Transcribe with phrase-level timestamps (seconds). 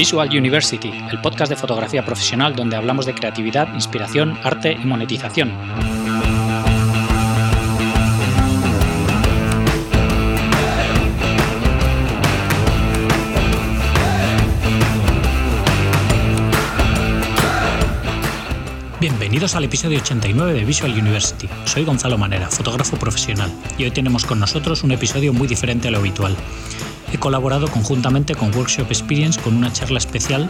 [0.00, 5.52] Visual University, el podcast de fotografía profesional donde hablamos de creatividad, inspiración, arte y monetización.
[18.98, 21.46] Bienvenidos al episodio 89 de Visual University.
[21.66, 25.90] Soy Gonzalo Manera, fotógrafo profesional, y hoy tenemos con nosotros un episodio muy diferente a
[25.90, 26.34] lo habitual.
[27.20, 30.48] Colaborado conjuntamente con Workshop Experience con una charla especial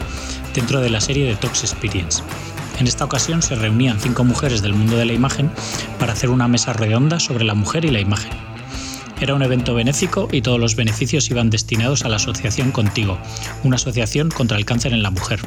[0.55, 2.23] dentro de la serie de Talks Experience.
[2.79, 5.51] En esta ocasión se reunían cinco mujeres del mundo de la imagen
[5.99, 8.31] para hacer una mesa redonda sobre la mujer y la imagen.
[9.21, 13.19] Era un evento benéfico y todos los beneficios iban destinados a la asociación Contigo,
[13.65, 15.41] una asociación contra el cáncer en la mujer.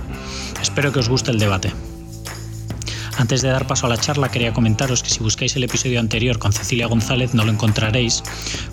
[0.61, 1.71] Espero que os guste el debate.
[3.17, 6.39] Antes de dar paso a la charla, quería comentaros que si buscáis el episodio anterior
[6.39, 8.23] con Cecilia González no lo encontraréis,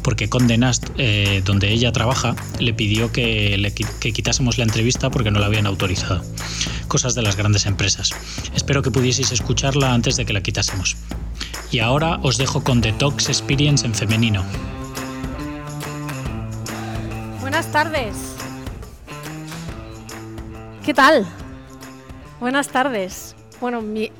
[0.02, 5.10] porque Conde Nast, eh, donde ella trabaja, le pidió que, le, que quitásemos la entrevista
[5.10, 6.22] porque no la habían autorizado.
[6.88, 8.10] Cosas de las grandes empresas.
[8.54, 10.96] Espero que pudieseis escucharla antes de que la quitásemos.
[11.70, 14.44] Y ahora os dejo con Talks Experience en femenino.
[17.40, 18.14] Buenas tardes.
[20.84, 21.26] ¿Qué tal?
[22.40, 23.36] Buenas tardes.
[23.60, 24.10] Bueno, mi,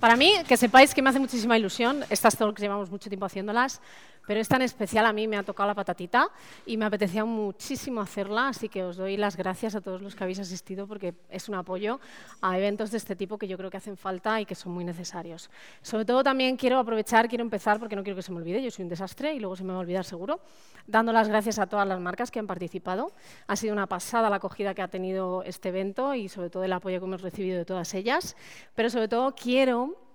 [0.00, 3.80] para mí, que sepáis que me hace muchísima ilusión, estas talks llevamos mucho tiempo haciéndolas,
[4.26, 6.28] pero esta en especial a mí me ha tocado la patatita
[6.66, 10.24] y me apetecía muchísimo hacerla, así que os doy las gracias a todos los que
[10.24, 12.00] habéis asistido porque es un apoyo
[12.40, 14.84] a eventos de este tipo que yo creo que hacen falta y que son muy
[14.84, 15.50] necesarios.
[15.82, 18.70] Sobre todo también quiero aprovechar, quiero empezar porque no quiero que se me olvide, yo
[18.70, 20.40] soy un desastre y luego se me va a olvidar seguro,
[20.86, 23.12] dando las gracias a todas las marcas que han participado.
[23.46, 26.72] Ha sido una pasada la acogida que ha tenido este evento y sobre todo el
[26.72, 28.36] apoyo que hemos recibido de todas ellas,
[28.74, 30.05] pero sobre todo quiero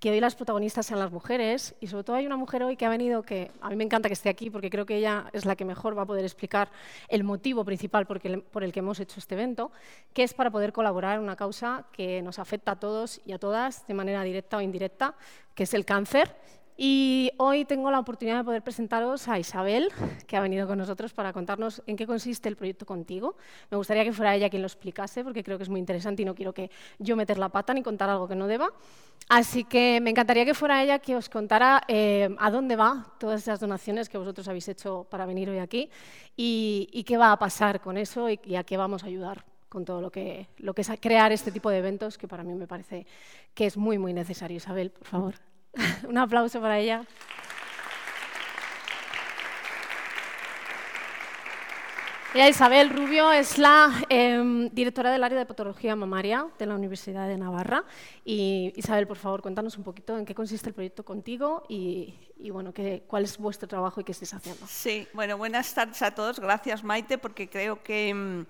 [0.00, 2.84] que hoy las protagonistas sean las mujeres y sobre todo hay una mujer hoy que
[2.86, 5.44] ha venido que a mí me encanta que esté aquí porque creo que ella es
[5.44, 6.70] la que mejor va a poder explicar
[7.08, 9.70] el motivo principal por, por el que hemos hecho este evento,
[10.12, 13.38] que es para poder colaborar en una causa que nos afecta a todos y a
[13.38, 15.14] todas de manera directa o indirecta,
[15.54, 16.34] que es el cáncer
[16.84, 19.88] y hoy tengo la oportunidad de poder presentaros a Isabel,
[20.26, 23.36] que ha venido con nosotros para contarnos en qué consiste el proyecto contigo.
[23.70, 26.24] Me gustaría que fuera ella quien lo explicase, porque creo que es muy interesante y
[26.24, 28.72] no quiero que yo meter la pata ni contar algo que no deba.
[29.28, 33.42] Así que me encantaría que fuera ella que os contara eh, a dónde va todas
[33.42, 35.88] esas donaciones que vosotros habéis hecho para venir hoy aquí
[36.36, 40.00] y, qué va a pasar con eso y, a qué vamos a ayudar con todo
[40.00, 43.06] lo que es crear este tipo de eventos, que para mí me parece
[43.54, 44.56] que es muy, muy necesario.
[44.56, 45.51] Isabel, por favor.
[46.08, 47.04] Un aplauso para ella.
[52.34, 57.28] Ella, Isabel Rubio es la em, directora del área de patología mamaria de la Universidad
[57.28, 57.84] de Navarra.
[58.24, 62.14] Y Isabel, por favor, cuéntanos un poquito en qué consiste el proyecto contigo y,
[62.50, 64.66] bueno, qué, cuál es vuestro trabajo y qué estáis haciendo.
[64.66, 66.40] Sí, bueno, buenas tardes a todos.
[66.40, 68.46] Gracias, Maite, porque creo que mm,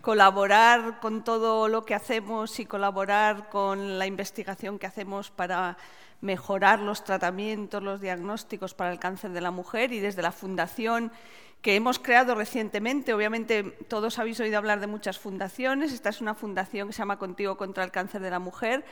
[0.00, 5.76] colaborar con todo lo que hacemos y colaborar con la investigación que hacemos para
[6.24, 11.12] mejorar los tratamientos, los diagnósticos para el cáncer de la mujer y desde la fundación
[11.60, 13.12] que hemos creado recientemente.
[13.12, 15.92] Obviamente todos habéis oído hablar de muchas fundaciones.
[15.92, 18.86] Esta es una fundación que se llama Contigo contra el cáncer de la mujer.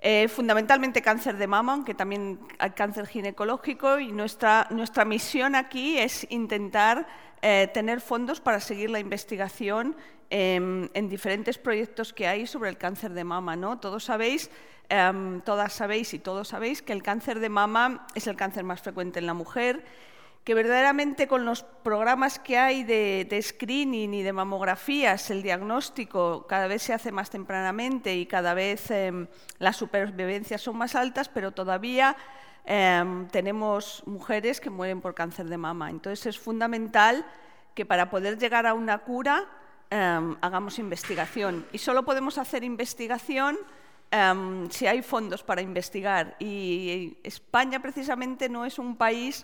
[0.00, 5.98] Eh, fundamentalmente cáncer de mama, aunque también hay cáncer ginecológico y nuestra, nuestra misión aquí
[5.98, 7.06] es intentar
[7.42, 9.94] eh, tener fondos para seguir la investigación
[10.34, 13.54] en diferentes proyectos que hay sobre el cáncer de mama.
[13.54, 13.78] ¿no?
[13.78, 14.50] Todos sabéis
[14.94, 18.82] Em, todas sabéis y todos sabéis que el cáncer de mama es el cáncer más
[18.82, 19.86] frecuente en la mujer,
[20.44, 26.66] que verdaderamente con los programas que hay de, screening y de mamografías, el diagnóstico cada
[26.66, 31.52] vez se hace más tempranamente y cada vez em, las supervivencias son más altas, pero
[31.52, 32.14] todavía
[32.66, 35.88] em, tenemos mujeres que mueren por cáncer de mama.
[35.88, 37.24] Entonces es fundamental
[37.74, 39.46] que para poder llegar a una cura
[40.40, 41.66] hagamos investigación.
[41.72, 43.58] Y solo podemos hacer investigación
[44.14, 46.36] Em, si hay fondos para investigar.
[46.38, 49.42] Y España precisamente no es un país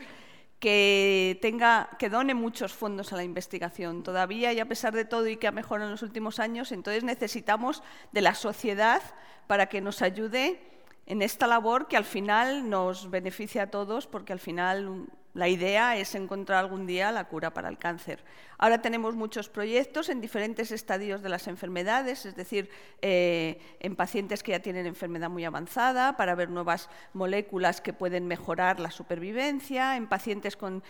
[0.61, 5.27] que, tenga, que done muchos fondos a la investigación todavía y a pesar de todo
[5.27, 7.83] y que ha mejorado en los últimos años, entonces necesitamos
[8.13, 9.01] de la sociedad
[9.47, 10.61] para que nos ayude
[11.07, 15.97] en esta labor que al final nos beneficia a todos porque al final la idea
[15.97, 18.25] es encontrar algún día la cura para el cáncer.
[18.57, 22.71] Ahora tenemos muchos proyectos en diferentes estadios de las enfermedades, es decir,
[23.03, 28.27] eh, en pacientes que ya tienen enfermedad muy avanzada, para ver nuevas moléculas que pueden
[28.27, 30.83] mejorar la supervivencia, en pacientes con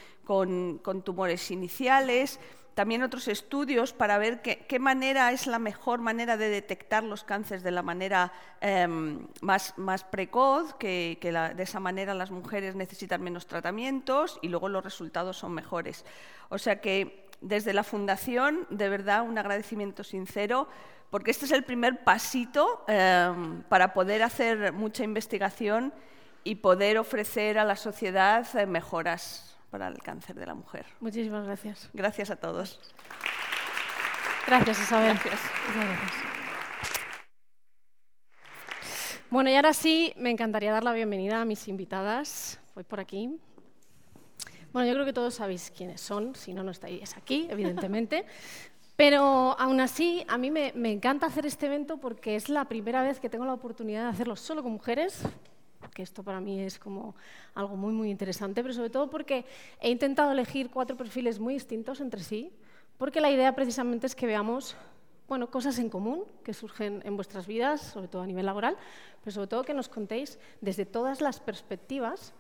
[1.05, 2.41] tumores iniciales,
[2.79, 7.65] también otros estudios para ver qué, manera es la mejor manera de detectar los cánceres
[7.65, 13.49] de la manera em, más, más, precoz, que, de esa manera las mujeres necesitan menos
[13.49, 16.05] tratamientos y luego los resultados son mejores.
[16.51, 20.69] O sea que desde la Fundación, de verdad, un agradecimiento sincero,
[21.11, 25.93] porque este es el primer pasito eh, para poder hacer mucha investigación
[26.45, 30.87] y poder ofrecer a la sociedad eh, mejoras para el cáncer de la mujer.
[31.01, 31.91] Muchísimas gracias.
[31.93, 32.81] Gracias a todos.
[34.47, 35.19] Gracias, Isabel.
[35.23, 35.53] Gracias.
[39.31, 42.59] Bueno, y ahora sí, me encantaría dar la bienvenida a mis invitadas.
[42.75, 43.39] Voy por aquí.
[44.73, 48.25] Bueno, yo creo que todos sabéis quiénes son, si no, no estáis aquí, evidentemente.
[48.97, 53.03] Pero aún así, a mí me, me, encanta hacer este evento porque es la primera
[53.03, 55.23] vez que tengo la oportunidad de hacerlo solo con mujeres,
[55.95, 57.15] que esto para mí es como
[57.55, 59.45] algo muy, muy interesante, pero sobre todo porque
[59.81, 62.53] he intentado elegir cuatro perfiles muy distintos entre sí,
[62.97, 64.77] porque la idea precisamente es que veamos
[65.29, 68.77] bueno, cosas en común que surgen en vuestras vidas, sobre todo a nivel laboral,
[69.23, 72.33] pero sobre todo que nos contéis desde todas las perspectivas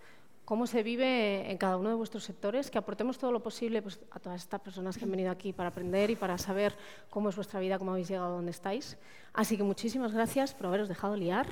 [0.48, 4.00] cómo se vive en cada uno de vuestros sectores, que aportemos todo lo posible pues,
[4.10, 6.74] a todas estas personas que han venido aquí para aprender y para saber
[7.10, 8.96] cómo es vuestra vida, cómo habéis llegado a donde estáis.
[9.34, 11.46] Así que muchísimas gracias por haberos dejado liar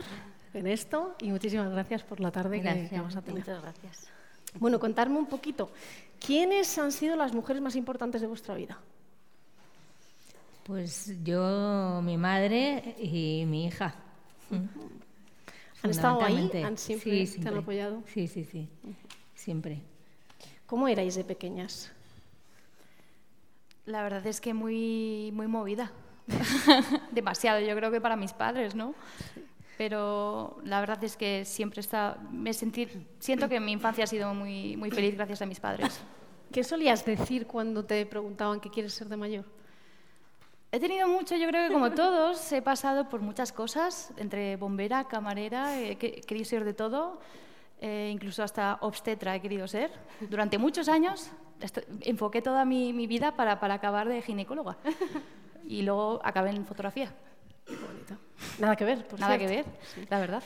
[0.57, 3.41] en esto y muchísimas gracias por la tarde que, que, vamos a tener.
[3.41, 4.09] Muchas gracias.
[4.59, 5.71] Bueno, contarme un poquito,
[6.25, 8.79] ¿quiénes han sido las mujeres más importantes de vuestra vida?
[10.65, 13.95] Pues yo, mi madre y mi hija.
[14.51, 16.51] ¿Han estado ahí?
[16.65, 17.43] ¿Han siempre, sí, siempre.
[17.43, 18.03] ¿Te han apoyado?
[18.13, 18.69] Sí, sí, sí,
[19.35, 19.81] siempre.
[20.67, 21.93] ¿Cómo erais de pequeñas?
[23.85, 25.93] La verdad es que muy, muy movida.
[27.13, 28.95] Demasiado, yo creo que para mis padres, ¿no?
[29.77, 32.89] Pero la verdad es que siempre está, me sentí,
[33.19, 36.01] siento que mi infancia ha sido muy, muy feliz gracias a mis padres.
[36.53, 39.45] ¿Qué solías decir cuando te preguntaban qué quieres ser de mayor?
[40.73, 45.05] He tenido mucho, yo creo que como todos, he pasado por muchas cosas, entre bombera,
[45.09, 47.21] camarera, he querido ser de todo,
[47.81, 49.91] eh, incluso hasta obstetra he querido ser.
[50.21, 51.31] Durante muchos años
[52.01, 54.77] enfoqué toda mi, mi vida para, para, acabar de ginecóloga
[55.67, 57.15] y luego acabé en fotografía.
[57.65, 58.17] Qué bonito.
[58.59, 59.51] Nada que ver, por Nada cierto.
[59.51, 60.07] que ver, sí.
[60.09, 60.43] la verdad.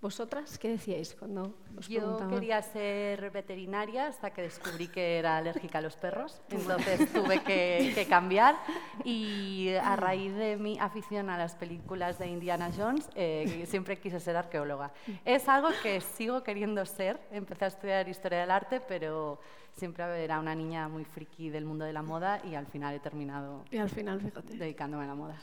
[0.00, 2.34] ¿Vosotras qué decíais cuando os Yo preguntaban?
[2.34, 7.92] quería ser veterinaria hasta que descubrí que era alérgica a los perros, entonces tuve que,
[7.94, 8.56] que, cambiar
[9.04, 14.18] y a raíz de mi afición a las películas de Indiana Jones eh, siempre quise
[14.18, 14.90] ser arqueóloga.
[15.24, 19.38] Es algo que sigo queriendo ser, empecé a estudiar historia del arte, pero
[19.76, 22.98] siempre era una niña muy friki del mundo de la moda y al final he
[22.98, 24.56] terminado y al final, fíjate.
[24.56, 25.36] dedicándome a la moda.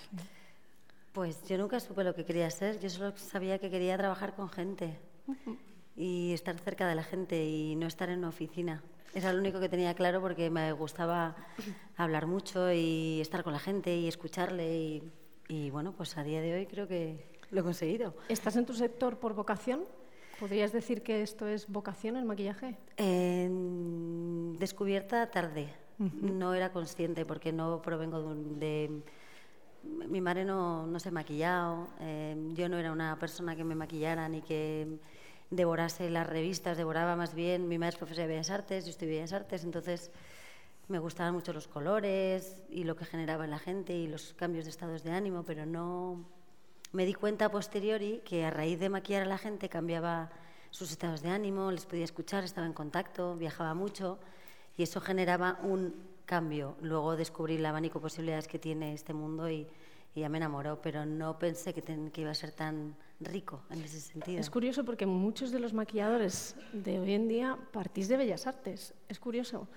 [1.14, 4.50] Pues yo nunca supe lo que quería ser, yo solo sabía que quería trabajar con
[4.50, 5.00] gente
[5.96, 8.84] y estar cerca de la gente y no estar en una oficina.
[9.14, 11.36] Era lo único que tenía claro porque me gustaba
[11.98, 15.12] hablar mucho y estar con la gente y escucharle y,
[15.48, 18.16] y bueno, pues a día de hoy creo que lo he conseguido.
[18.30, 19.82] ¿Estás en tu sector por vocación?
[20.40, 22.78] ¿Podrías decir que esto es vocación, el maquillaje?
[22.98, 23.50] Eh,
[24.60, 25.74] descubierta tarde.
[25.98, 29.02] No era consciente porque no provengo de, un, de
[29.84, 33.76] mi madre no, no se ha maquillado, eh, yo no era una persona que me
[33.76, 35.00] maquillara ni que
[35.50, 39.08] devorase las revistas, devoraba más bien, mi madre es profesora de Bellas Artes, yo estoy
[39.08, 40.12] Bellas Artes, entonces
[40.88, 44.66] me gustaban mucho los colores y lo que generaba en la gente y los cambios
[44.66, 46.26] de estados de ánimo, pero no
[46.92, 50.32] me di cuenta a posteriori que a raíz de maquillar a la gente cambiaba
[50.72, 54.20] sus estados de ánimo, les podía escuchar, estaba en contacto, viajaba mucho
[54.78, 56.76] y eso generaba un cambio.
[56.82, 59.66] Luego descubrí el abanico de posibilidades que tiene este mundo y,
[60.14, 63.64] y ya me enamoró, pero no pensé que, ten, que, iba a ser tan rico
[63.72, 64.40] en ese sentido.
[64.40, 68.94] Es curioso porque muchos de los maquilladores de hoy en día partís de Bellas Artes.
[69.08, 69.68] Es curioso,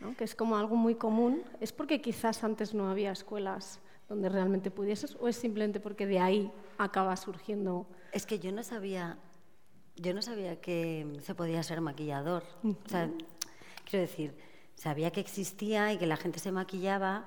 [0.00, 0.14] ¿no?
[0.14, 1.44] que es como algo muy común.
[1.60, 6.18] ¿Es porque quizás antes no había escuelas donde realmente pudieses o es simplemente porque de
[6.20, 7.86] ahí acaba surgiendo?
[8.12, 9.16] Es que yo no sabía,
[9.96, 12.42] yo no sabía que se podía ser maquillador.
[12.62, 12.76] Uh -huh.
[12.84, 13.10] o sea,
[13.88, 14.51] quiero decir,
[14.82, 17.26] sabía que existía y que la gente se maquillaba,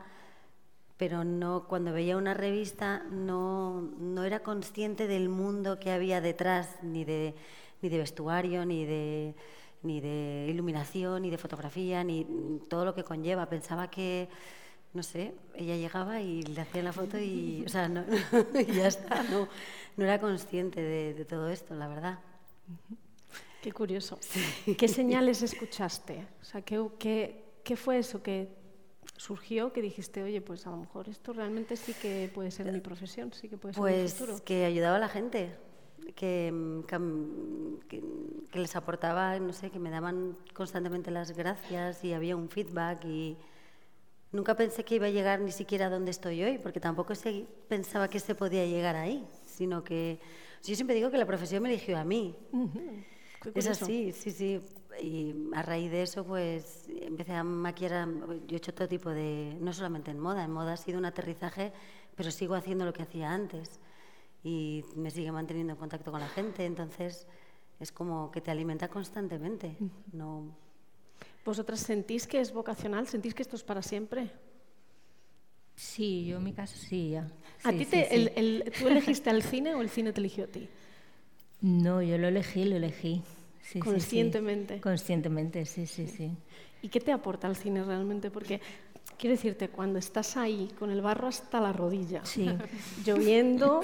[0.97, 6.67] pero no cuando veía una revista no, no era consciente del mundo que había detrás,
[6.81, 7.33] ni de,
[7.81, 9.35] ni de vestuario, ni de,
[9.83, 12.25] ni de iluminación, ni de fotografía, ni
[12.69, 13.47] todo lo que conlleva.
[13.47, 14.27] Pensaba que,
[14.93, 18.03] no sé, ella llegaba y le hacía la foto y, o sea, no,
[18.67, 19.47] y ya está, no,
[19.95, 22.19] no era consciente de, de todo esto, la verdad.
[23.61, 24.17] Qué curioso.
[24.19, 24.75] Sí.
[24.75, 26.27] ¿Qué señales escuchaste?
[26.41, 28.47] O sea, ¿qué, qué, ¿qué, fue eso que
[29.17, 32.79] surgió que dijiste, oye, pues a lo mejor esto realmente sí que puede ser mi
[32.79, 34.43] profesión, sí que puede ser pues mi futuro?
[34.45, 35.51] que ayudaba a la gente,
[36.15, 36.53] que,
[36.87, 38.03] que,
[38.51, 43.03] que, les aportaba, no sé, que me daban constantemente las gracias y había un feedback
[43.03, 43.37] y
[44.31, 47.45] nunca pensé que iba a llegar ni siquiera a donde estoy hoy, porque tampoco se,
[47.67, 50.19] pensaba que se podía llegar ahí, sino que
[50.63, 52.35] yo siempre digo que la profesión me eligió a mí.
[52.51, 53.03] Uh -huh.
[53.53, 54.61] Es así, sí, sí.
[55.01, 57.93] Y a raíz de eso, pues empecé a maquillar.
[57.93, 58.07] a-
[58.47, 59.57] Yo he hecho todo tipo de.
[59.59, 61.73] No solamente en moda, en moda ha sido un aterrizaje,
[62.15, 63.79] pero sigo haciendo lo que hacía antes.
[64.43, 67.27] Y me sigue manteniendo en contacto con la gente, entonces
[67.79, 69.75] es como que te alimenta constantemente.
[70.11, 70.55] No.
[71.43, 73.07] ¿Vosotras sentís que es vocacional?
[73.07, 74.31] ¿Sentís que esto es para siempre?
[75.75, 77.27] Sí, yo en mi caso sí, ya.
[77.63, 78.15] ¿A Sí, ti sí, te, sí.
[78.15, 80.69] el- el- ¿Tú elegiste al cine o el cine te eligió a ti?
[81.61, 83.23] No, yo lo elegí, lo elegí.
[83.65, 83.79] Sí, sí, sí.
[83.79, 84.79] Conscientemente.
[84.79, 86.31] Conscientemente, sí, sí, sí.
[86.83, 88.29] ¿Y qué te aporta el cine realmente?
[88.29, 88.61] Porque
[89.17, 92.47] quiero decirte, cuando estás ahí con el barro hasta la rodilla, Sí.
[93.05, 93.81] lloviendo,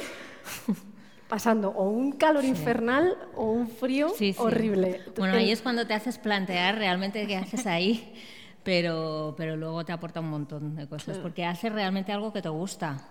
[1.27, 5.01] pasando o un calor infernal o un frío Sí, horrible.
[5.17, 8.13] Bueno, ahí es cuando te haces plantear realmente qué haces ahí,
[8.63, 12.49] pero, pero luego te aporta un montón de cosas, porque haces realmente algo que te
[12.49, 13.07] gusta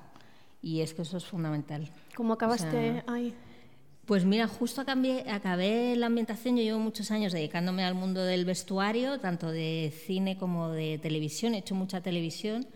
[0.63, 1.91] y es que eso es fundamental.
[2.15, 3.35] ¿Cómo acabaste sea, ahí?
[4.11, 8.45] Pues mira, justo cambié, acabé la ambientación, yo llevo muchos años dedicándome al mundo del
[8.45, 12.67] vestuario, tanto de cine como de televisión, he hecho mucha televisión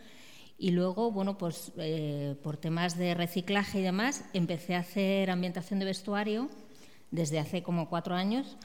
[0.59, 5.81] y luego, bueno, pues eh, por temas de reciclaje y demás, empecé a hacer ambientación
[5.81, 6.49] de vestuario
[7.11, 8.57] desde hace como cuatro años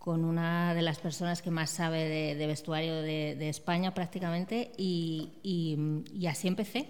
[0.00, 4.72] con una de las personas que más sabe de, de vestuario de, de España prácticamente
[4.76, 6.88] y, y- y así empecé.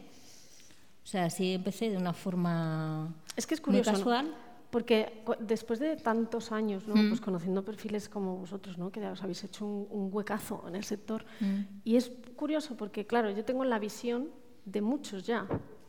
[1.05, 4.48] O sea, así empecé de una forma Es que es muy curioso, ¿no?
[4.71, 6.95] Porque después de tantos años, ¿no?
[7.09, 8.93] pues conociendo perfiles como vosotros, ¿no?
[8.93, 11.25] que ya os habéis hecho un, un huecazo en el sector,
[11.85, 14.29] y es curioso porque, claro, yo tengo la visión
[14.67, 15.47] de muchos ya,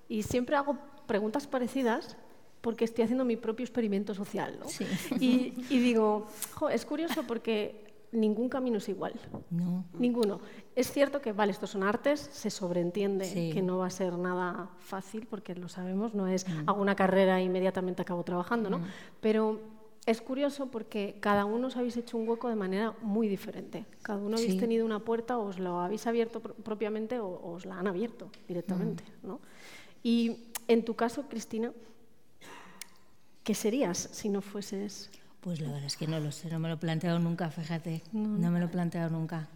[0.07, 2.15] y siempre hago preguntas parecidas
[2.62, 4.57] porque estoy haciendo mi propio experimento social.
[4.59, 4.67] ¿no?
[4.67, 4.86] Sí.
[5.19, 9.13] Y, y digo, jo, es curioso porque ningún camino es igual.
[9.51, 9.86] No.
[9.98, 10.39] Ninguno.
[10.75, 13.51] Es cierto que, vale, estos son artes, se sobreentiende Sí.
[13.54, 16.70] que no va a ser nada fácil, porque lo sabemos, no es Mm.
[16.70, 18.82] hago una carrera e inmediatamente acabo trabajando, ¿no?
[19.22, 19.60] Pero
[20.06, 23.86] es curioso porque cada uno os habéis hecho un hueco de manera muy diferente.
[24.01, 24.60] Cada uno habéis Sí.
[24.60, 28.32] tenido una puerta, os lo habéis abierto pro- propiamente o o os la han abierto
[28.48, 29.28] directamente, Mm.
[29.28, 29.39] ¿no?
[30.01, 31.72] Y en tu caso, Cristina,
[33.44, 35.10] ¿qué serías si no fueses
[35.50, 38.03] Pues la verdad es que no lo sé, no me lo he planteado nunca, fíjate.
[38.12, 39.48] No, me lo he planteado nunca.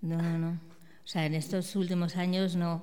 [0.00, 0.48] No, no, no.
[0.52, 2.82] O sea, en estos últimos años no.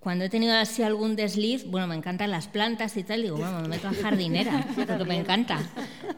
[0.00, 3.60] Cuando he tenido así algún desliz, bueno, me encantan las plantas y tal, digo, bueno,
[3.60, 5.60] me meto a jardinera, porque me encanta,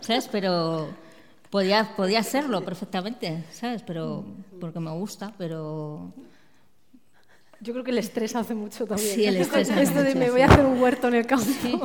[0.01, 0.31] ¿sabes?
[0.33, 0.89] Pero
[1.51, 3.83] podía, podía serlo perfectamente, ¿sabes?
[3.83, 4.25] Pero
[4.59, 6.11] porque me gusta, pero
[7.65, 9.15] Yo creo que el estrés hace mucho también.
[9.15, 10.31] Sí, el estrés hace Esto de mucho, me sí.
[10.33, 11.45] voy a hacer un huerto en el campo.
[11.63, 11.81] sí.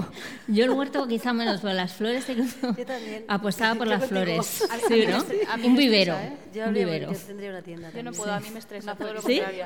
[0.49, 2.43] Yo el huerto quizá menos, pero las flores sí que
[2.77, 3.23] Yo también.
[3.29, 4.63] apostaba por Yo las flores.
[4.69, 5.17] A Sí, ¿no?
[5.49, 6.13] a mí Un me vivero.
[6.15, 6.37] estresa, ¿eh?
[6.53, 7.11] Yo, Un habría- vivero.
[7.13, 7.89] yo tendría una tienda.
[7.91, 8.13] Yo no también.
[8.21, 9.37] puedo, a mí me estresa todo lo ¿Sí?
[9.39, 9.65] contrario.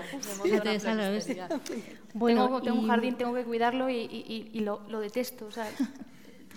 [0.81, 1.49] Floristería.
[2.13, 5.45] Bueno, tengo, tengo un jardín, tengo que cuidarlo y, y- y- y lo, lo detesto.
[5.47, 5.67] O sea,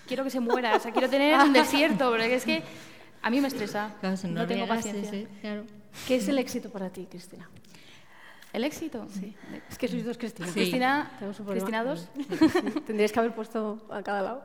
[0.06, 2.62] quiero que se muera, o sea, quiero tener un desierto, porque es que
[3.22, 3.94] a mí me estresa.
[4.00, 5.10] Claro, no no tengo sí, paciencia.
[5.10, 5.64] sí, claro.
[6.06, 7.48] ¿Qué es el éxito para ti, Cristina?
[8.52, 9.06] ¿El éxito?
[9.10, 9.34] Sí.
[9.68, 10.16] Es que sois dos.
[10.16, 10.32] Sí.
[10.52, 11.10] Cristina.
[11.46, 12.08] Cristina 2.
[12.14, 12.80] Sí.
[12.86, 14.42] Tendríais que haber puesto a cada lado.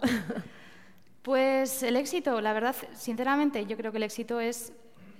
[1.22, 4.74] Pues el éxito, la verdad, sinceramente, yo creo que el éxito es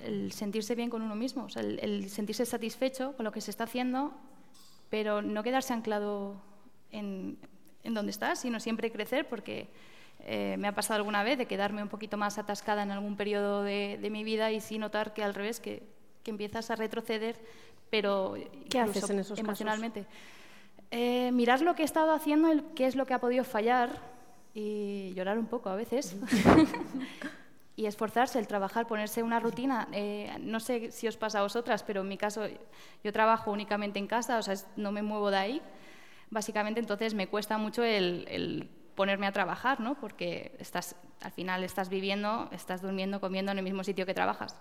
[0.04, 3.40] el sentirse bien con uno mismo, o sea, el, el sentirse satisfecho con lo que
[3.40, 4.12] se está haciendo,
[4.90, 6.42] pero no quedarse anclado
[6.92, 7.38] en,
[7.84, 9.70] en donde estás, sino siempre crecer, porque
[10.22, 13.64] eh, me ha pasado alguna vez de quedarme un poquito más atascada en algún periodo
[13.64, 15.84] de, de mi vida y sí notar que al revés, que,
[16.24, 17.40] que empiezas a retroceder,
[17.92, 18.36] pero
[18.70, 19.40] ¿Qué haces en esos casos?
[19.40, 20.08] emocionalmente.
[20.90, 23.90] Eh, mirar lo que he estado haciendo, qué es lo que ha podido fallar
[24.56, 26.16] y llorar un poco a veces.
[27.76, 29.88] y esforzarse, el trabajar, ponerse una rutina.
[29.92, 32.44] Eh, no sé si os pasa a vosotras, pero en mi caso
[33.04, 35.62] yo trabajo únicamente en casa, o sea, no me muevo de ahí.
[36.30, 39.96] Básicamente, entonces me cuesta mucho el, el ponerme a trabajar, ¿no?
[39.96, 44.60] Porque estás, al final estás viviendo, estás durmiendo, comiendo en el mismo sitio que trabajas.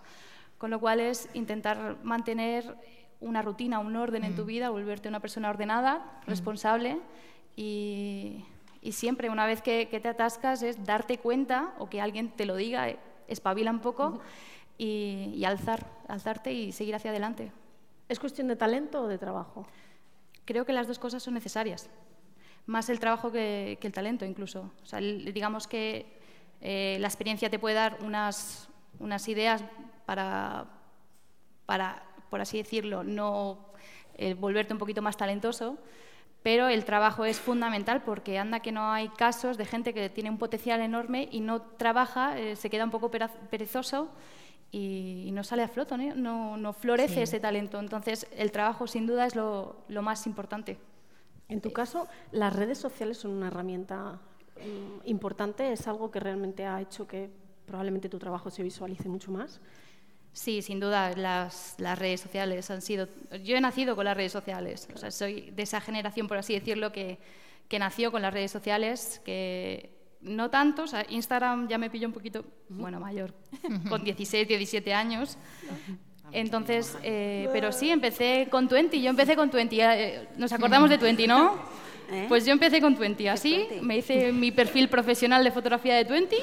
[0.59, 2.77] Con lo cual es intentar mantener
[3.21, 6.99] una rutina, un orden en tu vida, volverte una persona ordenada, responsable
[7.57, 8.45] y,
[8.81, 12.47] y siempre, una vez que, que te atascas, es darte cuenta o que alguien te
[12.47, 12.99] lo diga, eh,
[13.29, 14.21] espabila un poco
[14.79, 17.53] y, y alzar, alzarte y seguir hacia adelante.
[18.09, 19.67] ¿Es cuestión de talento o de trabajo?
[20.47, 21.91] Creo que las dos cosas son necesarias,
[22.67, 24.71] más el trabajo que, que el talento incluso.
[24.83, 26.19] O sea, el- digamos que
[26.63, 29.63] eh, la experiencia te puede dar unas, unas ideas
[30.07, 30.65] para,
[31.67, 33.59] para, por así decirlo, no
[34.17, 35.77] eh, volverte un poquito más talentoso,
[36.43, 40.31] pero el trabajo es fundamental porque anda que no hay casos de gente que tiene
[40.31, 44.09] un potencial enorme y no trabaja, eh, se queda un poco perezoso
[44.73, 46.15] y, y no sale a flote, ¿no?
[46.15, 47.21] No, no florece Sí.
[47.23, 47.79] ese talento.
[47.79, 50.79] Entonces, el trabajo sin duda es lo, lo más importante.
[51.49, 54.21] En tu caso, las redes sociales son una herramienta
[54.57, 57.29] mm, importante, es algo que realmente ha hecho que
[57.67, 59.61] probablemente tu trabajo se visualice mucho más.
[60.33, 63.09] Sí, sin duda, las, las, redes sociales han sido...
[63.43, 66.55] Yo he nacido con las redes sociales, o sea, soy de esa generación, por así
[66.55, 67.19] decirlo, que,
[67.69, 72.07] que nació con las redes sociales, que no tanto, o sea, Instagram ya me pilló
[72.07, 73.35] un poquito, bueno, mayor,
[73.89, 75.37] con 16, 17 años.
[76.33, 80.99] Entonces, eh, pero sí, empecé con Twenty, yo empecé con Twenty, eh, nos acordamos de
[80.99, 81.59] Twenty, ¿no?
[82.11, 82.27] ¿Eh?
[82.29, 86.37] Pues yo empecé con Twenty, así, me hice mi perfil profesional de fotografía de Twenty,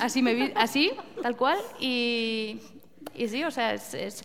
[0.00, 2.60] así, me vi, así, tal cual, y,
[3.14, 4.22] y sí, o sea, es,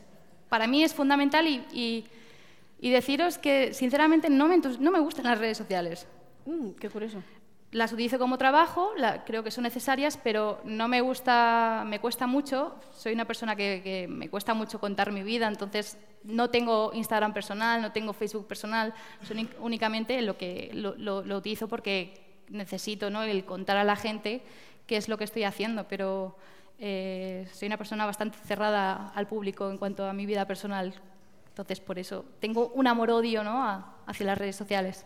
[0.49, 2.05] para mí es fundamental y, y,
[2.79, 6.05] y, deciros que sinceramente no me, no me gustan las redes sociales.
[6.45, 7.23] Mm, qué curioso.
[7.75, 8.93] Las utilizo como trabajo,
[9.25, 12.73] creo que son necesarias, pero no me gusta, me cuesta mucho.
[12.93, 17.81] Soy una persona que, me cuesta mucho contar mi vida, entonces no tengo Instagram personal,
[17.81, 18.93] no tengo Facebook personal,
[19.27, 22.13] son únicamente lo que lo utilizo porque
[22.47, 23.23] necesito ¿no?
[23.23, 24.41] el contar a la gente
[24.87, 26.37] qué es lo que estoy haciendo, pero
[26.79, 30.93] eh, soy una persona bastante cerrada al público en cuanto a mi vida personal.
[31.49, 33.85] Entonces, por eso tengo un amor-odio ¿no?
[34.05, 35.05] hacia las redes sociales.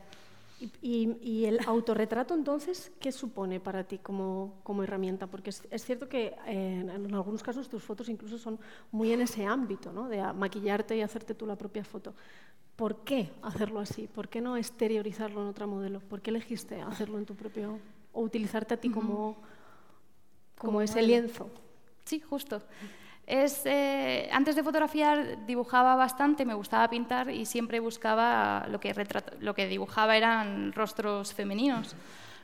[0.60, 5.28] ¿Y, y, y el autorretrato, entonces, qué supone para ti como, como herramienta?
[5.28, 8.60] Porque es, es cierto que eh, en, en, algunos casos tus fotos incluso son
[8.92, 10.10] muy en ese ámbito, ¿no?
[10.10, 12.14] de maquillarte y hacerte tú la propia foto.
[12.76, 14.08] ¿Por qué hacerlo así?
[14.08, 16.00] ¿Por qué no exteriorizarlo en otra modelo?
[16.00, 17.80] ¿Por qué elegiste hacerlo en tu propio...
[18.14, 19.30] o utilizarte a ti como...
[19.30, 19.60] Uh -huh
[20.60, 21.50] como ese lienzo.
[22.06, 22.62] Sí, justo.
[23.30, 28.92] Es, eh, antes de fotografiar dibujaba bastante, me gustaba pintar y siempre buscaba lo que,
[28.92, 31.96] retrato, lo que dibujaba eran rostros femeninos.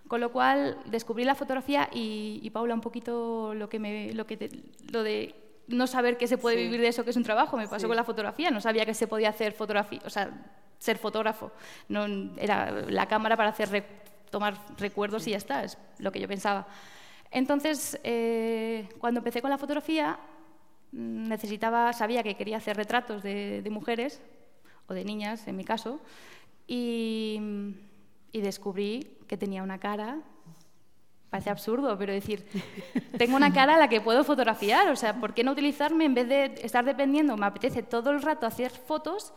[0.07, 4.27] Con lo cual descubrí la fotografía y, y Paula un poquito lo que me, lo
[4.27, 4.51] que te,
[4.91, 5.33] lo de
[5.67, 6.63] no saber que se puede sí.
[6.65, 7.87] vivir de eso que es un trabajo me pasó sí.
[7.87, 10.29] con la fotografía no sabía que se podía hacer fotografía o sea
[10.77, 11.51] ser fotógrafo
[11.89, 12.05] no
[12.37, 13.83] era la cámara para hacer re,
[14.29, 15.31] tomar recuerdos sí.
[15.31, 16.67] y ya está es lo que yo pensaba
[17.35, 20.17] entonces, eh, cuando empecé con la fotografía,
[20.95, 24.21] necesitaba, sabía que quería hacer retratos de, de mujeres,
[24.87, 25.99] o de niñas en mi caso,
[26.67, 27.39] y,
[28.31, 30.19] y, descubrí que tenía una cara,
[31.29, 32.45] parece absurdo, pero decir,
[33.17, 36.13] tengo una cara a la que puedo fotografiar, o sea, ¿por qué no utilizarme en
[36.13, 39.33] vez de estar dependiendo, me apetece todo el rato hacer fotos,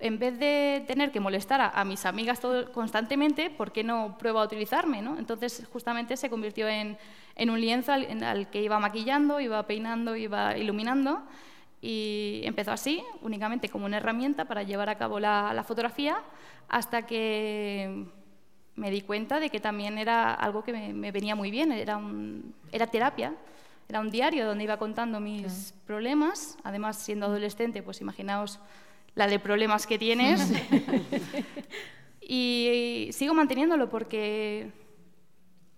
[0.00, 4.16] en vez de tener que molestar a, a mis amigas todo, constantemente, ¿por qué no
[4.16, 5.02] pruebo a utilizarme?
[5.02, 5.18] ¿no?
[5.18, 6.96] Entonces, justamente se convirtió en,
[7.36, 11.22] en un lienzo al, al, que iba maquillando, iba peinando, iba iluminando,
[11.80, 16.16] y empezó así, únicamente como una herramienta para llevar a cabo la, la fotografía,
[16.68, 18.06] hasta que
[18.76, 21.96] me di cuenta de que también era algo que me, me venía muy bien, era,
[21.96, 23.34] un, era terapia.
[23.88, 26.56] Era un diario donde iba contando mis problemas.
[26.64, 28.58] Además, siendo adolescente, pues imaginaos
[29.14, 30.52] la de problemas que tienes.
[32.20, 34.72] y sigo manteniéndolo porque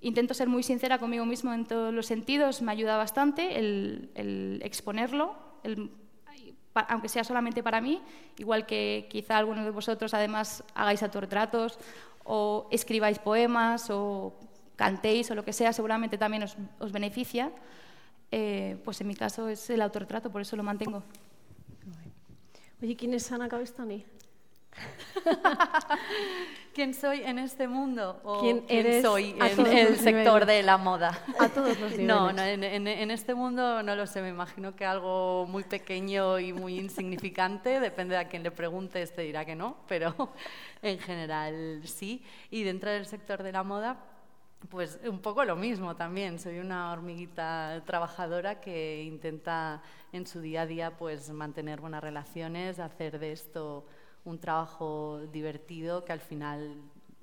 [0.01, 5.35] intento ser muy sincera conmigo mismo en todos los sentidos, me ayuda bastante el, exponerlo,
[6.75, 8.01] aunque sea solamente para mí,
[8.39, 11.79] igual que quizá algunos de vosotros además hagáis autorretratos
[12.25, 14.35] o escribáis poemas o
[14.77, 17.51] cantéis o lo que sea, seguramente también os, os beneficia.
[18.33, 21.03] Eh, pues en mi caso es el autorretrato, por eso lo mantengo.
[22.83, 24.05] Oye, ¿quién es Ana Cabestani?
[26.75, 28.21] ¿Quién soy en este mundo?
[28.23, 31.19] ¿O ¿Quién, quién soy en el sector de la moda?
[31.39, 32.07] A todos los niveles.
[32.07, 35.65] No, no en, en, en, este mundo no lo sé, me imagino que algo muy
[35.65, 40.33] pequeño y muy insignificante, depende de a quien le preguntes, te dirá que no, pero
[40.83, 42.23] en general sí.
[42.51, 43.97] Y dentro del sector de la moda,
[44.69, 46.39] pues un poco lo mismo también.
[46.39, 52.79] Soy una hormiguita trabajadora que intenta en su día a día pues mantener buenas relaciones,
[52.79, 53.87] hacer de esto
[54.27, 56.77] un trabajo divertido que al final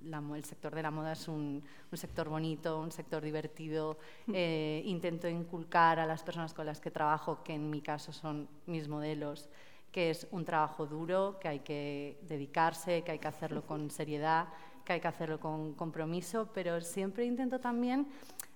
[0.04, 3.98] la, el sector de la moda es un, un sector bonito, un sector divertido.
[4.34, 8.48] Eh, intento inculcar a las personas con las que trabajo, que en mi caso son
[8.66, 9.50] mis modelos,
[9.92, 14.48] que es un trabajo duro, que hay que dedicarse, que hay que hacerlo con seriedad
[14.84, 18.08] que hay que hacerlo con compromiso, pero siempre intento también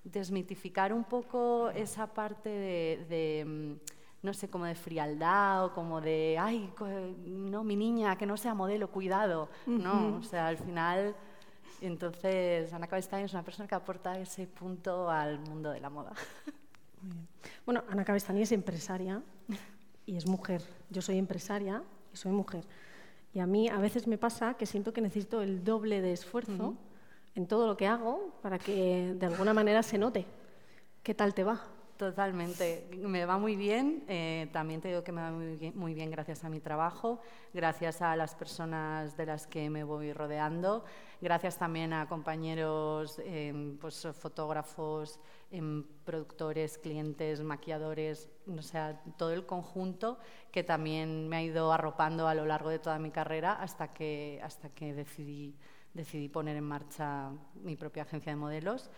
[0.04, 6.02] desmitificar un poco esa parte de, de mm, no sé, como de frialdad o como
[6.02, 6.74] de, ay,
[7.26, 9.82] no, mi niña, que no sea modelo, cuidado, uh -huh.
[9.82, 10.18] ¿no?
[10.18, 11.16] O sea, al final,
[11.82, 16.14] entonces, Ana Cabestany es una persona que aporta ese punto al mundo de la moda.
[17.66, 19.22] Bueno, Ana Cabestany es empresaria
[20.06, 20.62] y es mujer.
[20.90, 22.64] Yo soy empresaria y soy mujer.
[23.34, 26.70] Y a mí a veces me pasa que siento que necesito el doble de esfuerzo
[26.70, 26.78] uh -huh.
[27.36, 30.26] en todo lo que hago para que de alguna manera se note.
[31.04, 31.62] ¿Qué tal te va?
[31.98, 34.04] Totalmente, me va muy bien.
[34.08, 37.20] Eh, también te digo que me va muy bien, gracias a mi trabajo,
[37.56, 40.86] gracias a las personas de las que me voy rodeando,
[41.22, 49.48] gracias también a compañeros, em, pues, fotógrafos, em, productores, clientes, maquilladores, o sea, todo el
[49.48, 50.20] conjunto
[50.52, 54.40] que también me ha ido arropando a lo largo de toda mi carrera hasta que,
[54.44, 55.56] hasta que decidí,
[55.96, 58.92] decidí poner en marcha mi propia agencia de modelos.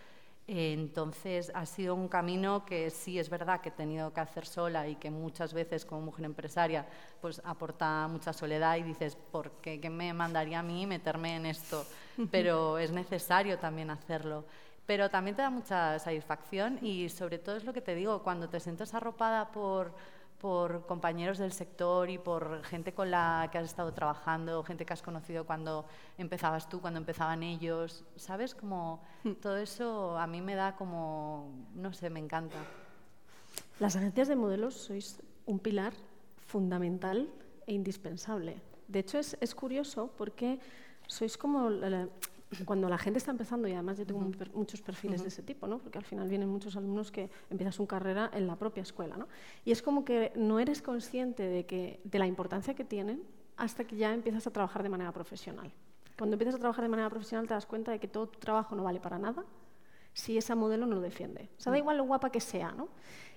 [0.52, 4.88] Entonces ha sido un camino que sí es verdad que he tenido que hacer sola
[4.88, 6.84] y que muchas veces como mujer empresaria
[7.20, 11.86] pues aporta mucha soledad y dices, ¿por qué, me mandaría a mí meterme en esto?
[12.32, 14.44] Pero es necesario también hacerlo.
[14.86, 18.48] Pero también te da mucha satisfacción y sobre todo es lo que te digo, cuando
[18.48, 19.94] te sientes arropada por
[20.40, 24.92] por compañeros del sector y por gente con la que has estado trabajando, gente que
[24.92, 25.84] has conocido cuando
[26.16, 28.54] empezabas tú, cuando empezaban ellos, ¿sabes?
[28.54, 29.32] Como hmm.
[29.34, 32.56] todo eso a mí me da como, no sé, me encanta.
[33.78, 35.92] Las agencias de modelos sois un pilar
[36.46, 37.28] fundamental
[37.66, 38.56] e indispensable.
[38.88, 40.58] De hecho, es, es curioso porque
[41.06, 42.08] sois como la,
[42.64, 44.20] cuando la gente está empezando, y además yo tengo
[44.54, 45.78] muchos perfiles de ese tipo, ¿no?
[45.78, 49.28] porque al final vienen muchos alumnos que empiezan su carrera en la propia escuela, ¿no?
[49.64, 53.22] y es como que no eres consciente de, que, de la importancia que tienen
[53.56, 55.70] hasta que ya empiezas a trabajar de manera profesional.
[56.18, 58.74] Cuando empiezas a trabajar de manera profesional te das cuenta de que todo tu trabajo
[58.74, 59.44] no vale para nada
[60.12, 61.48] si esa modelo no lo defiende.
[61.56, 61.82] O sea, da mm.
[61.82, 62.88] igual lo guapa que sea, ¿no?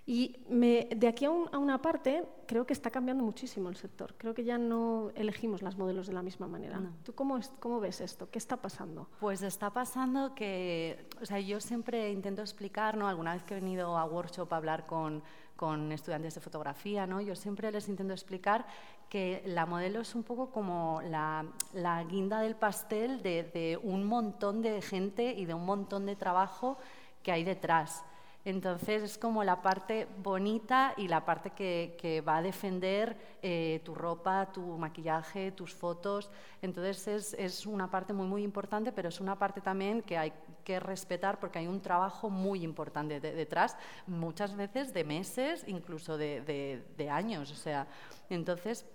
[0.06, 4.16] Y de aquí a, una parte, creo que está cambiando muchísimo el sector.
[4.18, 6.82] Creo que ya no elegimos las modelos de la misma manera.
[7.04, 8.30] ¿Tú cómo, cómo, ves esto?
[8.30, 9.08] ¿Qué está pasando?
[9.22, 13.08] Pues está pasando que, o sea, yo siempre intento explicar, ¿no?
[13.08, 15.24] Alguna vez que he venido a workshop a hablar con,
[15.56, 17.22] con estudiantes de fotografía, ¿no?
[17.22, 18.66] Yo siempre les intento explicar
[19.08, 24.04] que la modelo es un poco como la, la guinda del pastel de, de un
[24.04, 26.78] montón de gente y de un montón de trabajo
[27.22, 28.04] que hay detrás.
[28.46, 33.96] Entonces es como la parte bonita y la parte que, va a defender eh, tu
[33.96, 36.30] ropa, tu maquillaje, tus fotos.
[36.62, 40.34] Entonces es, una parte muy, muy importante, pero es una parte también que hay
[40.66, 43.78] que respetar porque hay un trabajo muy importante detrás,
[44.08, 47.52] muchas veces de meses, incluso de, años.
[47.52, 47.88] O sea,
[48.30, 48.86] entonces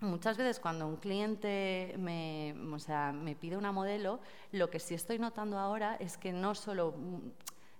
[0.00, 4.20] Muchas veces cuando un cliente me, o sea, me pide una modelo,
[4.52, 6.94] lo que sí estoy notando ahora es que no solo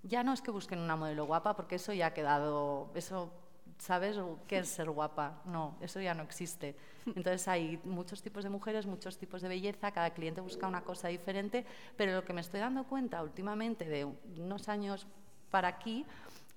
[0.02, 3.30] ya no es que busquen una modelo guapa, porque eso ya ha quedado, eso,
[3.78, 5.42] ¿sabes qué es ser guapa?
[5.44, 6.76] No, eso ya no existe.
[7.06, 11.08] Entonces hay muchos tipos de mujeres, muchos tipos de belleza, cada cliente busca una cosa
[11.08, 11.64] diferente,
[11.96, 15.06] pero lo que me estoy dando cuenta últimamente, de unos años
[15.50, 16.04] para aquí,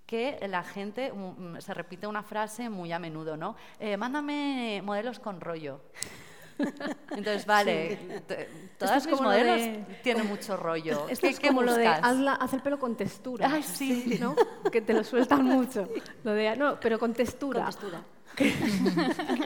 [0.05, 3.55] que la gente mm, se repite una frase muy a menudo, ¿no?
[3.79, 5.79] Eh, mándame modelos con rollo.
[7.11, 7.97] Entonces, vale,
[8.77, 9.61] todas mis modelos
[10.03, 11.07] tienen mucho rollo.
[11.09, 13.49] Esto es como lo de haz el pelo con textura.
[13.51, 14.17] Ay, sí.
[14.19, 14.35] ¿no?
[14.71, 15.87] Que te lo sueltan mucho.
[16.23, 17.61] Lo de, no, pero con textura.
[17.61, 18.03] Con textura.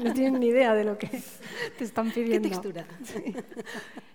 [0.04, 1.22] No tienen ni idea de lo que
[1.78, 2.50] te están pidiendo.
[2.50, 2.86] ¿Qué textura?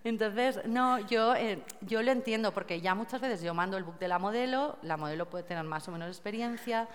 [0.04, 3.98] Entonces, no, yo, eh, yo lo entiendo porque ya muchas veces yo mando el book
[3.98, 6.88] de la modelo, la modelo puede tener más o menos experiencia,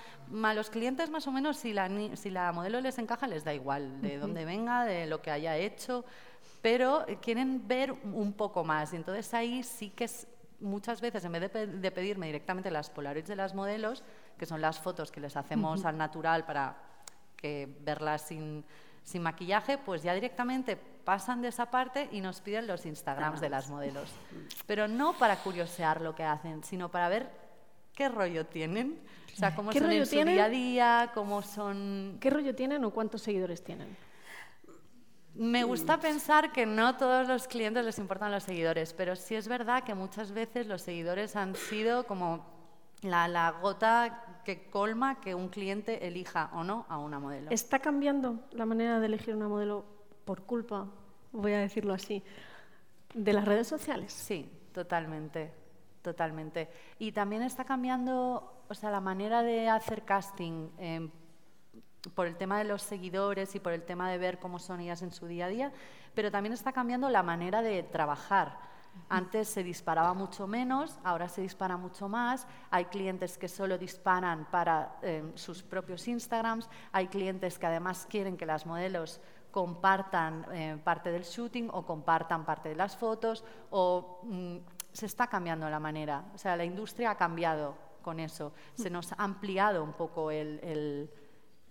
[0.43, 3.53] a los clientes más o menos si la, si la modelo les encaja les da
[3.53, 6.03] igual de dónde venga, de lo que haya hecho,
[6.61, 8.93] pero quieren ver un poco más.
[8.93, 10.27] Y entonces ahí sí que es,
[10.59, 14.03] muchas veces en vez de, pedirme directamente las polaroids de las modelos,
[14.37, 16.75] que son las fotos que les hacemos al natural para
[17.35, 18.65] que verlas sin,
[19.03, 23.49] sin maquillaje, pues ya directamente pasan de esa parte y nos piden los Instagrams de
[23.49, 24.09] las modelos.
[24.65, 27.29] Pero no para curiosear lo que hacen, sino para ver
[27.93, 28.99] qué rollo tienen.
[29.33, 32.17] O sea, cómo son en su día a día, cómo son...
[32.19, 33.95] ¿Qué rollo tienen o cuántos seguidores tienen?
[35.35, 39.49] Me gusta pensar que no todos los clientes les importan los seguidores, pero sí es
[39.49, 42.54] verdad que muchas veces los seguidores han sido como
[43.09, 47.49] la, la, gota que colma que un cliente elija o no a una modelo.
[47.51, 49.85] ¿Está cambiando la manera de elegir una modelo
[50.25, 50.87] por culpa,
[51.31, 52.23] voy a decirlo así,
[53.13, 54.13] de las redes sociales?
[54.13, 55.51] Sí, totalmente,
[56.01, 56.69] totalmente.
[56.99, 61.09] Y también está cambiando, o sea, la manera de hacer casting em,
[62.13, 65.01] por el tema de los seguidores y por el tema de ver cómo son ellas
[65.01, 65.73] en su día a día,
[66.13, 68.74] pero también está cambiando la manera de trabajar
[69.09, 72.47] antes se disparaba mucho menos, ahora se dispara mucho más.
[72.71, 78.37] Hay clientes que solo disparan para eh, sus propios Instagrams, hay clientes que además quieren
[78.37, 84.19] que las modelos compartan eh, parte del shooting o compartan parte de las fotos o
[84.23, 84.57] mm,
[84.91, 86.25] se está cambiando la manera.
[86.33, 88.53] O sea, la industria ha cambiado con eso.
[88.75, 91.09] Se nos ha ampliado un poco el,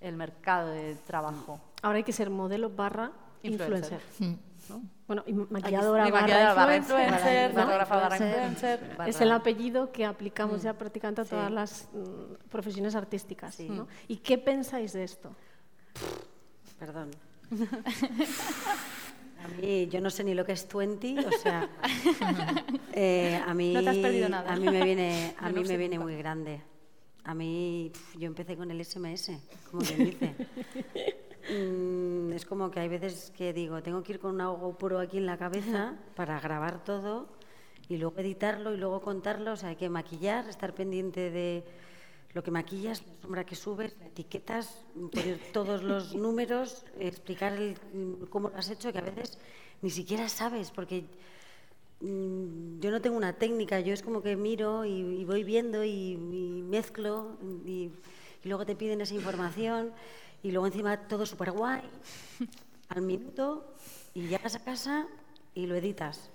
[0.00, 1.60] el, mercado de trabajo.
[1.82, 4.00] Ahora hay que ser modelo barra influencer.
[4.18, 4.34] Mm.
[4.68, 4.82] ¿No?
[5.06, 7.60] Bueno, y maquilladora, barra maquilladora barra influencer, influencer, ¿no?
[7.62, 8.96] fotógrafa barra influencer, influencer.
[8.98, 11.30] barra- Es el apellido que aplicamos ya prácticamente a Sí.
[11.30, 13.54] todas las mm, profesiones artísticas.
[13.54, 13.68] Sí.
[13.68, 13.86] ¿no?
[14.08, 15.34] ¿Y qué pensáis de esto?
[16.78, 17.10] Perdón.
[19.44, 21.68] A mí, yo no sé ni lo que es 20, o sea,
[22.94, 24.50] eh, a mí, No te has perdido nada.
[24.52, 26.62] a mí me viene, a mí me viene muy grande.
[27.24, 29.32] A mí, yo empecé con el SMS,
[29.70, 30.34] como quien dice.
[31.50, 35.18] Mm, es como que hay veces que digo, tengo que ir con una GoPro aquí
[35.18, 37.28] en la cabeza para grabar todo
[37.88, 39.52] y luego editarlo y luego contarlo.
[39.52, 41.64] O sea, hay que maquillar, estar pendiente de
[42.32, 47.76] lo que maquillas, la sombra que subes, etiquetas, poner todos los números, explicar el-
[48.30, 49.38] cómo lo has hecho, que a veces
[49.82, 51.04] ni siquiera sabes, porque
[52.00, 55.84] mm, yo no tengo una técnica, yo es como que miro y, y voy viendo
[55.84, 57.90] y, y mezclo y,
[58.42, 59.92] y luego te piden esa información
[60.44, 61.82] y luego encima todo súper guay,
[62.90, 63.74] al minuto
[64.14, 65.08] y llegas a casa
[65.54, 66.30] y lo editas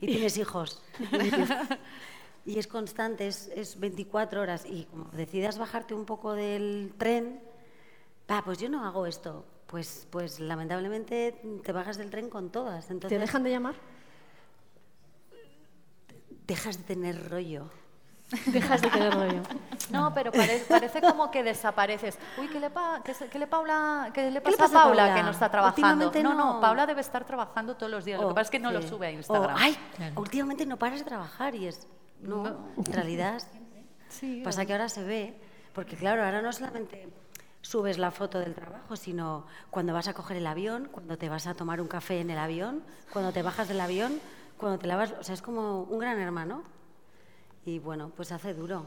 [0.00, 0.82] y tienes hijos.
[2.44, 4.66] Y es constante, es, es 24 horas.
[4.66, 7.40] Y como decidas bajarte un poco del tren,
[8.28, 9.44] va, pues yo no hago esto.
[9.68, 12.88] Pues, pues lamentablemente te bajas del tren con todas.
[12.88, 13.76] ¿Te dejan de llamar?
[16.46, 17.70] dejas de tener rollo.
[18.46, 19.42] Dejas de tener rollo.
[19.90, 22.18] No, pero parece, parece como que desapareces.
[22.38, 24.80] Uy, ¿qué le, pa- qué se- qué le Paula, qué le le pasa, pasa a
[24.80, 25.14] a Paula, Paula?
[25.16, 26.10] que no está trabajando?
[26.22, 26.60] No, no, no.
[26.60, 28.20] Paula debe estar trabajando todos los días.
[28.20, 28.88] Lo que O- pasa es que no lo sí.
[28.88, 29.56] sube a O, Instagram.
[29.58, 29.76] ay,
[30.16, 31.86] últimamente no paras de trabajar y es...
[32.20, 33.42] No, en realidad
[34.44, 35.40] pasa que ahora se ve,
[35.74, 37.08] porque claro, ahora no solamente
[37.62, 41.46] subes la foto del trabajo, sino cuando vas a coger el avión, cuando te vas
[41.46, 44.20] a tomar un café en el avión, cuando te bajas del avión,
[44.56, 46.62] cuando te lavas, o sea, es como un gran hermano.
[47.64, 48.86] Y bueno, pues hace duro,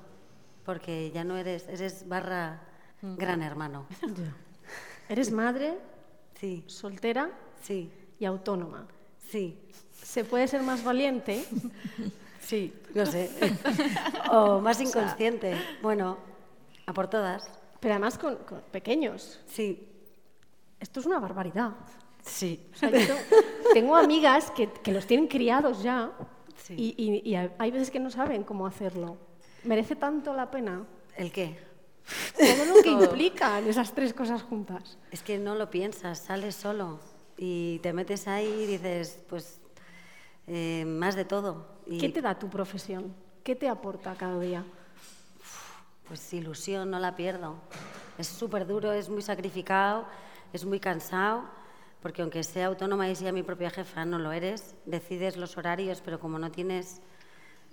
[0.66, 2.62] porque ya no eres, eres barra
[3.02, 3.86] gran hermano.
[5.10, 5.78] Eres madre,
[6.40, 7.30] Sí, soltera
[7.62, 8.88] sí, y autónoma.
[9.30, 9.60] sí.
[9.94, 11.46] ¿Se puede ser más valiente?
[12.42, 13.32] Sí, no sé.
[14.32, 15.56] o más inconsciente.
[15.82, 16.18] Bueno,
[16.86, 17.50] a por todas.
[17.80, 19.40] Pero además con, con pequeños.
[19.48, 19.88] Sí,
[20.80, 21.72] Esto es una barbaridad.
[22.22, 22.70] sí.
[22.72, 23.20] O sea, yo tengo,
[23.74, 26.12] tengo amigas que, que los tienen criados ya
[26.58, 26.74] Sí.
[26.78, 29.18] y, y- y hay veces que no saben cómo hacerlo.
[29.63, 30.86] ¿Merece tanto la pena?
[31.18, 31.58] ¿El qué?
[32.38, 34.98] Todo lo que implican esas tres cosas juntas.
[35.12, 37.00] Es que no lo piensas, sales solo
[37.38, 39.60] y te metes ahí y dices, pues,
[40.48, 41.68] eh, más de todo.
[41.86, 43.13] Y, ¿Qué te da tu profesión?
[43.44, 44.63] ¿Qué te aporta cada día?
[46.08, 47.56] Pues ilusión, no la pierdo.
[48.18, 50.06] Es súper duro, es muy sacrificado,
[50.54, 51.46] es muy cansado,
[52.06, 54.76] porque aunque sea autónoma y sea mi propia jefa, no lo eres.
[54.86, 57.02] Decides los horarios, pero como no tienes...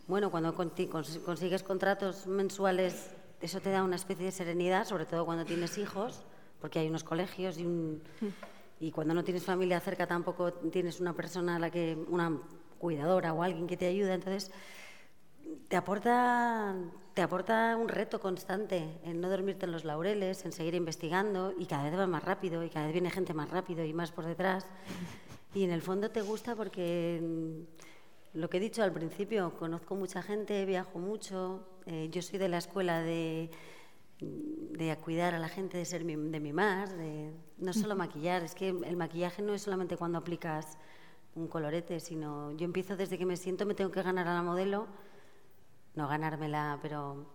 [0.09, 3.11] Bueno, cuando consigues contratos mensuales,
[3.42, 6.25] eso te da una especie de serenidad, sobre todo cuando tienes hijos,
[6.62, 8.03] porque hay unos colegios y un...
[8.81, 12.03] Y cuando no tienes familia cerca tampoco tienes una persona a la que...
[12.09, 12.33] una
[12.79, 14.51] cuidadora o alguien que te ayuda, entonces
[15.68, 16.75] te aporta,
[17.14, 21.66] te aporta un reto constante en no dormirte en los laureles, en seguir investigando y
[21.66, 24.25] cada vez va más rápido y cada vez viene gente más rápido y más por
[24.25, 24.66] detrás.
[25.55, 29.94] Y en el fondo te gusta porque mm, lo que he dicho al principio, conozco
[29.94, 33.51] mucha gente, viajo mucho, eh, yo soy de la escuela de,
[34.20, 38.55] de cuidar a la gente, de ser mi- de mimar, de no solo maquillar, es
[38.55, 40.79] que el maquillaje no es solamente cuando aplicas
[41.35, 44.42] un colorete, sino yo empiezo desde que me siento, me tengo que ganar a la
[44.42, 44.87] modelo,
[45.94, 47.26] no ganármela, pero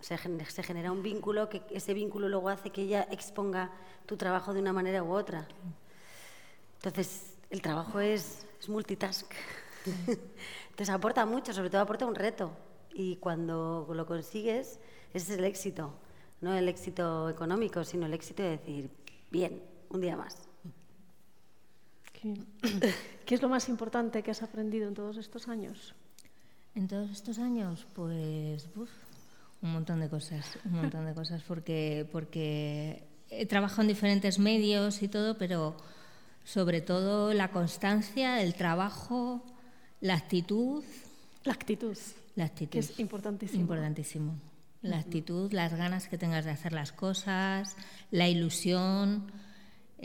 [0.00, 3.70] se, gen- se genera un vínculo que ese vínculo luego hace que ella exponga
[4.06, 5.46] tu trabajo de una manera u otra.
[6.76, 9.30] Entonces, el trabajo es, multitask.
[10.70, 12.52] Entonces, aporta mucho, sobre todo aporta un reto.
[12.94, 14.78] Y cuando lo consigues,
[15.14, 15.94] ese es el éxito.
[16.40, 18.90] No el éxito económico, sino el éxito de decir,
[19.30, 20.48] bien, un día más.
[22.12, 22.34] ¿Qué,
[23.26, 25.94] qué es lo más importante que has aprendido en todos estos años?
[26.74, 28.90] En todos estos años, pues uf,
[29.60, 35.02] un montón de cosas, un montón de cosas, porque, porque he trabajado en diferentes medios
[35.02, 35.76] y todo, pero
[36.44, 39.44] sobre todo la constancia, el trabajo,
[40.00, 40.82] la actitud,
[41.44, 41.96] La actitud,
[42.36, 42.70] la actitud.
[42.72, 43.60] que es importantísimo.
[43.62, 44.34] Importantísimo.
[44.80, 47.76] La actitud, las ganas que tengas de hacer las cosas,
[48.10, 49.30] la ilusión.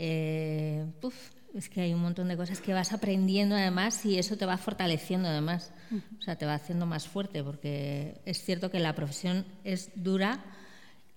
[0.00, 1.16] eh, puf,
[1.54, 4.56] es que hay un montón de cosas que vas aprendiendo además y eso te va
[4.58, 5.72] fortaleciendo además.
[6.18, 10.44] O sea, te va haciendo más fuerte porque es cierto que la profesión es dura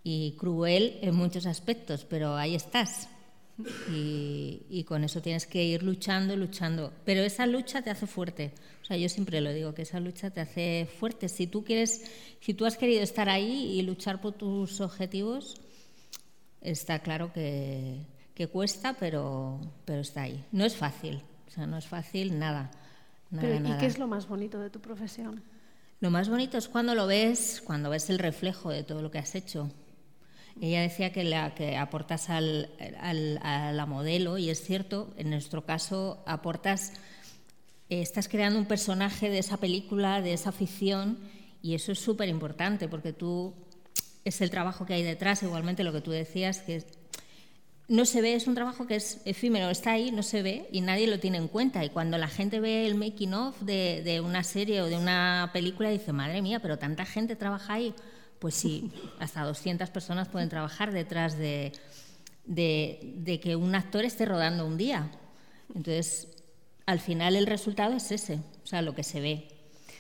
[0.04, 3.10] y cruel en muchos aspectos, pero ahí estás.
[3.91, 6.94] Y, y con eso tienes que ir luchando luchando.
[7.06, 8.54] Pero esa lucha te hace fuerte.
[8.82, 11.30] O sea, yo siempre lo digo, que esa lucha te hace fuerte.
[11.30, 12.04] Si tú quieres,
[12.39, 15.62] si tú has querido estar ahí y luchar por tus objetivos,
[16.62, 18.00] está claro que,
[18.36, 20.44] que cuesta, pero, pero está ahí.
[20.52, 21.22] No es fácil.
[21.48, 22.72] O sea, no es fácil nada.
[23.30, 23.78] nada, Pero, ¿Y nada.
[23.78, 25.44] qué es lo más bonito de tu profesión?
[26.00, 29.20] Lo más bonito es cuando lo ves, cuando ves el reflejo de todo lo que
[29.20, 29.70] has hecho.
[30.60, 35.30] Ella decía que, la, que aportas al, al- a la modelo, y es cierto, en
[35.30, 36.94] nuestro caso aportas,
[37.89, 41.20] eh, estás creando un personaje de esa película, de esa ficción,
[41.62, 43.54] y eso es súper importante, porque tú,
[44.26, 46.84] es el trabajo que hay detrás, igualmente lo que tú decías, que
[47.91, 50.80] no se ve, es un trabajo que es efímero, está ahí, no se ve y
[50.80, 51.84] nadie lo tiene en cuenta.
[51.84, 55.49] Y cuando la gente ve el making of de, de una serie o de una
[55.51, 57.93] película, dice, madre mía, pero tanta gente trabaja ahí.
[58.39, 61.73] Pues sí, hasta 200 personas pueden trabajar detrás de,
[62.45, 65.12] de, de que un actor esté rodando un día.
[65.75, 66.30] Entonces,
[66.86, 69.49] al final el resultado es ese, o sea, lo que se ve.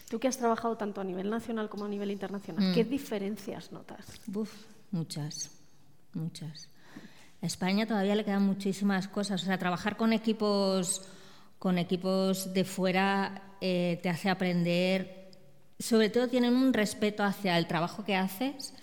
[0.09, 4.21] Tú que has trabajado tanto a nivel nacional como a nivel internacional, ¿qué diferencias notas?
[4.33, 5.51] Uf, muchas,
[6.13, 6.70] muchas.
[7.41, 9.41] A España todavía le quedan muchísimas cosas.
[9.41, 11.01] O sea, trabajar con equipos,
[11.57, 15.31] con equipos de fuera eh, te hace aprender.
[15.79, 18.73] Sobre todo tienen un respeto hacia el trabajo que haces.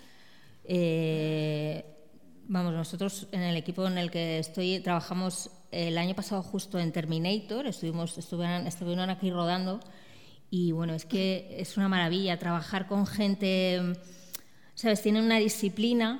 [0.65, 1.85] Eh,
[2.47, 6.91] vamos, nosotros en el equipo en el que estoy trabajamos el año pasado justo en
[6.91, 7.65] Terminator.
[7.65, 9.79] Estuvimos, estuvieron, estuvieron aquí rodando
[10.49, 13.93] y bueno, es que es una maravilla trabajar con gente,
[14.73, 15.01] ¿sabes?
[15.01, 16.19] Tienen una disciplina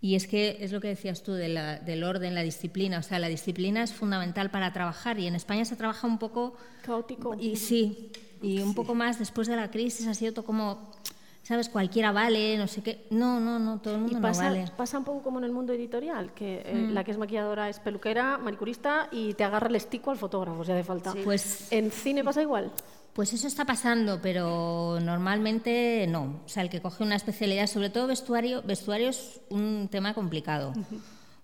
[0.00, 2.98] y es que es lo que decías tú de la- del orden, la disciplina.
[2.98, 6.54] O sea, la disciplina es fundamental para trabajar y en España se trabaja un poco...
[6.82, 7.34] Caótico.
[7.38, 10.92] Y sí, y un poco más después de la crisis ha sido todo como,
[11.42, 11.68] ¿sabes?
[11.68, 13.06] Cualquiera vale, no sé qué.
[13.10, 14.70] No, no, no, todo el Y mundo pasa, no vale.
[14.76, 16.92] pasa un poco como en el mundo editorial, que eh, Mm.
[16.94, 20.70] la que es maquilladora es peluquera, manicurista y te agarra el estico al fotógrafo si
[20.70, 21.12] hace falta.
[21.24, 22.70] Pues ¿En cine pasa igual?
[23.18, 26.40] Pues eso está pasando, pero normalmente no.
[26.46, 30.72] O sea, el que coge una especialidad, sobre todo vestuario, vestuario es un tema complicado.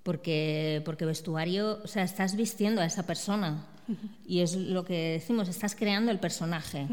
[0.05, 3.67] Porque, porque vestuario, o sea, estás vistiendo a esa persona.
[4.25, 6.87] Y es lo que decimos, estás creando el personaje.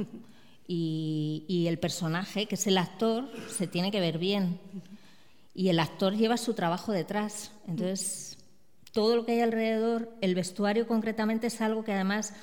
[0.68, 4.60] Y, y el personaje, que es el actor, se tiene que ver bien.
[5.54, 7.52] Y el actor lleva su trabajo detrás.
[7.68, 8.40] Entonces,
[8.94, 12.34] todo lo que hay alrededor, el vestuario concretamente es algo que además,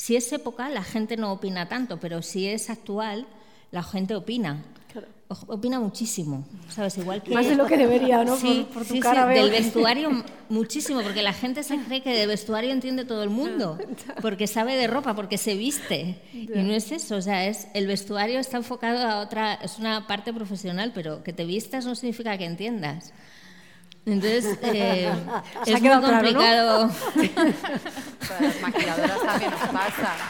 [0.00, 3.26] si es época, la gente no opina tanto, pero si es actual,
[3.70, 4.64] la gente opina.
[4.90, 5.08] Claro.
[5.46, 6.96] Opina muchísimo, ¿sabes?
[6.96, 7.34] Igual que...
[7.34, 8.34] Más de lo que debería, ¿no?
[8.38, 12.00] Sí, Por- por tu sí, cara sí, del vestuario muchísimo, porque la gente se cree
[12.00, 13.78] que de vestuario entiende todo el mundo,
[14.22, 16.18] porque sabe de ropa, porque se viste.
[16.32, 20.06] Y no es eso, o sea, es, el vestuario está enfocado a otra, es una
[20.06, 23.12] parte profesional, pero que te vistas no significa que entiendas.
[24.06, 25.12] Entonces, eh,
[25.66, 26.08] es muy claro, ¿no?
[26.12, 26.90] complicado.
[28.28, 30.14] Para las maquilladoras también nos pasa.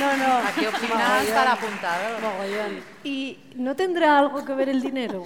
[0.00, 0.38] No, no.
[0.48, 2.20] Aquí opinas para apuntador.
[3.04, 5.24] ¿Y no tendrá algo que ver el dinero?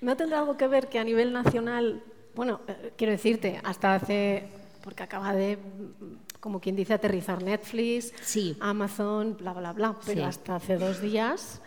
[0.00, 2.02] ¿No tendrá algo que ver que a nivel nacional,
[2.34, 4.48] bueno, eh, quiero decirte, hasta hace,
[4.82, 8.56] porque acaba de, mm, como quien dice, aterrizar Netflix, Sí.
[8.60, 10.26] Amazon, bla, bla, bla, pero Sí.
[10.26, 11.60] hasta hace dos días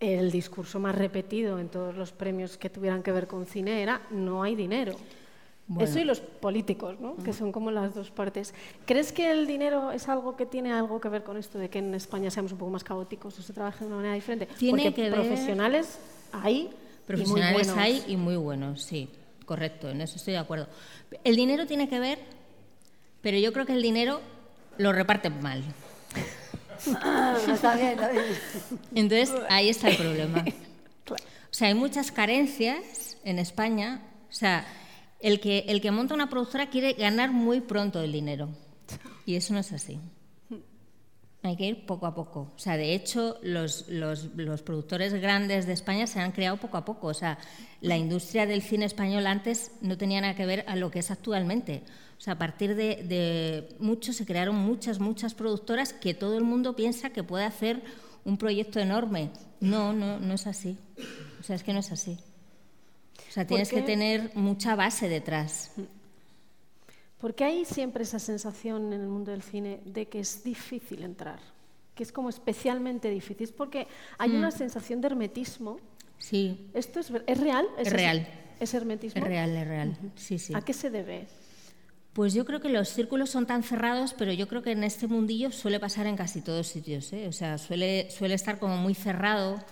[0.00, 4.02] el discurso más repetido en todos los premios que tuvieran que ver con cine era
[4.10, 4.94] no hay dinero.
[5.68, 5.90] Bueno.
[5.90, 7.16] Eso y los políticos, ¿no?
[7.16, 8.54] que son como las dos partes.
[8.84, 11.80] ¿Crees que el dinero es algo que tiene algo que ver con esto de que
[11.80, 14.46] en España seamos un poco más caóticos o se trabaje de una manera diferente?
[14.58, 15.98] Tiene Porque que ver- profesionales
[16.32, 16.70] hay
[17.06, 17.76] Profesionales y muy buenos.
[17.78, 19.08] hay y muy buenos, sí,
[19.44, 20.68] correcto, en eso estoy de acuerdo.
[21.24, 22.18] El dinero tiene que ver,
[23.20, 24.20] pero yo creo que el dinero
[24.78, 25.62] lo reparten mal.
[27.52, 28.24] Está bien, está bien.
[28.94, 30.44] Entonces, ahí está el problema.
[31.48, 34.02] O sea, hay muchas carencias en España.
[34.28, 34.66] O sea,
[35.20, 38.50] el que, el que monta una productora quiere ganar muy pronto el dinero.
[39.24, 39.98] Y eso no es así.
[41.42, 42.52] Hay que ir poco a poco.
[42.54, 46.76] O sea, de hecho, los, los, los productores grandes de España se han creado poco
[46.76, 47.06] a poco.
[47.06, 47.38] O sea,
[47.80, 51.10] la industria del cine español antes no tenía nada que ver a lo que es
[51.10, 51.84] actualmente.
[52.18, 56.44] O sea, a partir de, de mucho se crearon muchas, muchas productoras que todo el
[56.44, 57.82] mundo piensa que puede hacer
[58.24, 59.30] un proyecto enorme.
[59.60, 60.76] No, no, no es así.
[61.40, 62.18] O sea, es que no es así.
[63.28, 65.72] O sea, tienes que tener mucha base detrás.
[67.18, 71.38] Porque hay siempre esa sensación en el mundo del cine de que es difícil entrar,
[71.94, 73.44] que es como especialmente difícil.
[73.44, 73.86] Es porque
[74.18, 74.36] hay Hmm.
[74.36, 75.78] una sensación de hermetismo.
[76.18, 77.66] Sí, ¿Esto es, es real?
[77.78, 78.26] Es real.
[78.58, 79.20] ¿Es hermetismo?
[79.20, 79.98] es real, es real.
[80.16, 80.54] Sí, sí.
[80.54, 81.26] ¿A qué se debe?
[82.16, 85.06] Pues yo creo que los círculos son tan cerrados, pero yo creo que en este
[85.06, 87.12] mundillo suele pasar en casi todos sitios.
[87.12, 87.28] ¿eh?
[87.28, 89.62] O sea, suele, suele estar como muy cerrado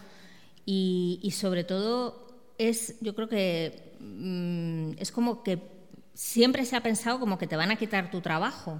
[0.66, 5.58] y, y sobre todo es, yo creo que mm, es como que
[6.12, 8.78] siempre se ha pensado como que te van a quitar tu trabajo,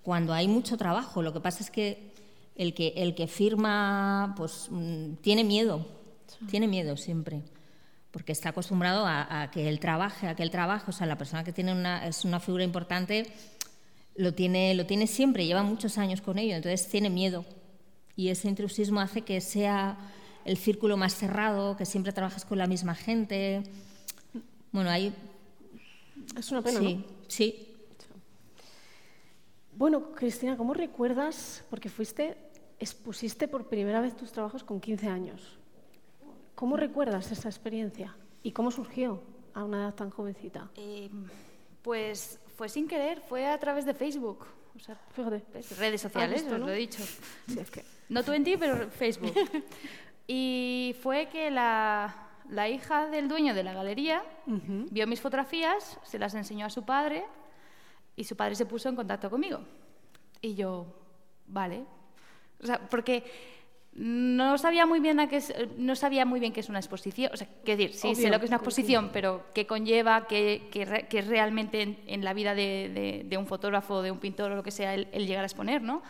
[0.00, 1.20] cuando hay mucho trabajo.
[1.20, 2.14] Lo que pasa es que
[2.56, 5.86] el que, el que firma pues mm, tiene miedo,
[6.48, 7.42] tiene miedo siempre
[8.12, 11.18] porque está acostumbrado a, a que él trabaje, a que él trabaje, o sea, la
[11.18, 13.32] persona que tiene una, es una figura importante
[14.14, 17.44] lo tiene, lo tiene siempre, lleva muchos años con ello, entonces tiene miedo.
[18.16, 19.96] Y ese intrusismo hace que sea
[20.44, 23.62] el círculo más cerrado, que siempre trabajas con la misma gente.
[24.70, 25.14] Bueno, ahí...
[26.36, 27.04] Es una pena, Sí, ¿no?
[27.28, 27.68] sí.
[29.74, 32.36] Bueno, Cristina, ¿cómo recuerdas, porque fuiste,
[32.78, 35.58] expusiste por primera vez tus trabajos con 15 años?
[36.54, 38.14] ¿Cómo recuerdas esa experiencia?
[38.42, 39.22] ¿Y cómo surgió
[39.54, 40.70] a una edad tan jovencita?
[40.76, 41.10] Eh,
[41.82, 44.46] pues fue sin querer, fue a través de Facebook.
[44.74, 45.42] O sea, Fíjate.
[45.52, 45.78] ¿ves?
[45.78, 46.66] redes sociales, visto, os no?
[46.66, 47.02] lo he dicho.
[47.46, 47.84] Sí, es que...
[48.08, 49.32] No 20, pero Facebook.
[50.26, 56.18] y fue que la, la hija del dueño de la galería vio mis fotografías, se
[56.18, 57.24] las enseñó a su padre
[58.16, 59.60] y su padre se puso en contacto conmigo.
[60.40, 60.86] Y yo,
[61.46, 61.84] vale.
[62.62, 63.24] O sea, porque
[63.94, 67.30] no sabía muy bien a qué es, no sabía muy bien qué es una exposición.
[67.32, 68.64] O sea, qué decir, sí, sé lo que es una sí.
[68.64, 73.22] exposición, pero qué conlleva, qué, qué qué es realmente en, en la vida de, de-
[73.28, 75.82] de un fotógrafo, de un pintor o lo que sea, el, el llegar a exponer,
[75.82, 76.02] ¿no?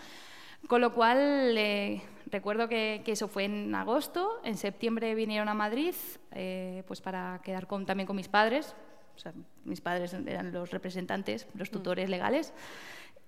[0.68, 1.18] Con lo cual,
[1.58, 5.94] eh, recuerdo que, que eso fue en agosto, en septiembre vinieron a Madrid,
[6.30, 8.76] eh, pues para quedar con, también con mis padres,
[9.16, 9.32] o sea,
[9.64, 11.72] mis padres eran los representantes, los Mm.
[11.72, 12.54] tutores legales,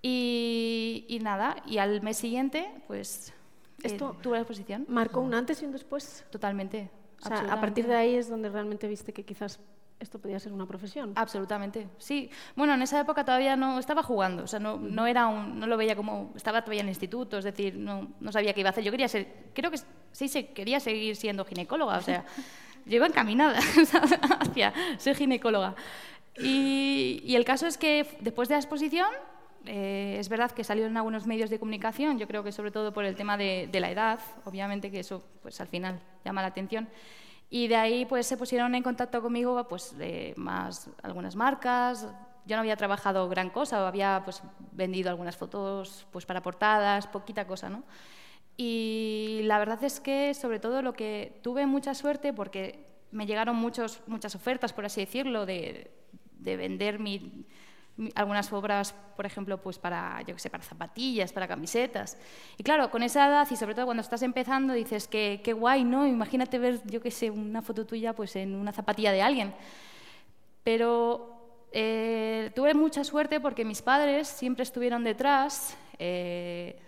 [0.00, 3.32] y, y nada, y al mes siguiente, pues, eh,
[3.85, 6.24] Esto- tuve la exposición, ¿Marcó un antes y un después?
[6.30, 6.91] totalmente.
[7.22, 9.59] O sea, a partir de ahí es donde realmente viste que quizás
[10.01, 11.12] esto podía ser una profesión.
[11.14, 12.28] Absolutamente, sí.
[12.57, 15.66] Bueno, en esa época todavía no estaba jugando, o sea, no, no era un, no
[15.66, 18.68] lo veía como estaba todavía en el instituto, es decir, no, no sabía qué iba
[18.68, 18.85] a hacer.
[18.85, 19.78] Yo quería ser, creo que
[20.12, 22.24] sí, se quería seguir siendo ginecóloga, o sea,
[22.85, 23.59] yo iba encaminada
[24.41, 25.74] hacia ser ginecóloga.
[26.37, 29.07] Y, y el caso es que después de la exposición,
[29.67, 32.93] eh, es verdad que salió en algunos medios de comunicación, yo creo que sobre todo
[32.93, 36.89] por el tema de, la edad, obviamente que eso pues al final llama la atención.
[37.51, 39.95] Y de ahí pues se pusieron en contacto conmigo pues
[40.37, 42.07] más algunas marcas.
[42.47, 44.43] Yo no había trabajado gran cosa, había pues
[44.73, 47.85] vendido algunas fotos pues para portadas, poquita cosa, ¿no?
[48.57, 53.57] Y la verdad es que sobre todo lo que tuve mucha suerte porque me llegaron
[53.57, 55.91] muchos, muchas ofertas, por así decirlo, de,
[56.39, 57.47] de vender mi-
[58.14, 62.18] algunas obras, por ejemplo, pues para, yo qué sé, para zapatillas, para camisetas.
[62.59, 65.84] Y claro, con esa edad y sobre todo cuando estás empezando dices que qué guay,
[65.84, 66.07] ¿no?
[66.07, 69.55] Imagínate ver, yo qué sé, una foto tuya pues en una zapatilla de alguien.
[70.64, 76.80] Pero eh, tuve mucha suerte porque mis padres siempre estuvieron detrás, eh,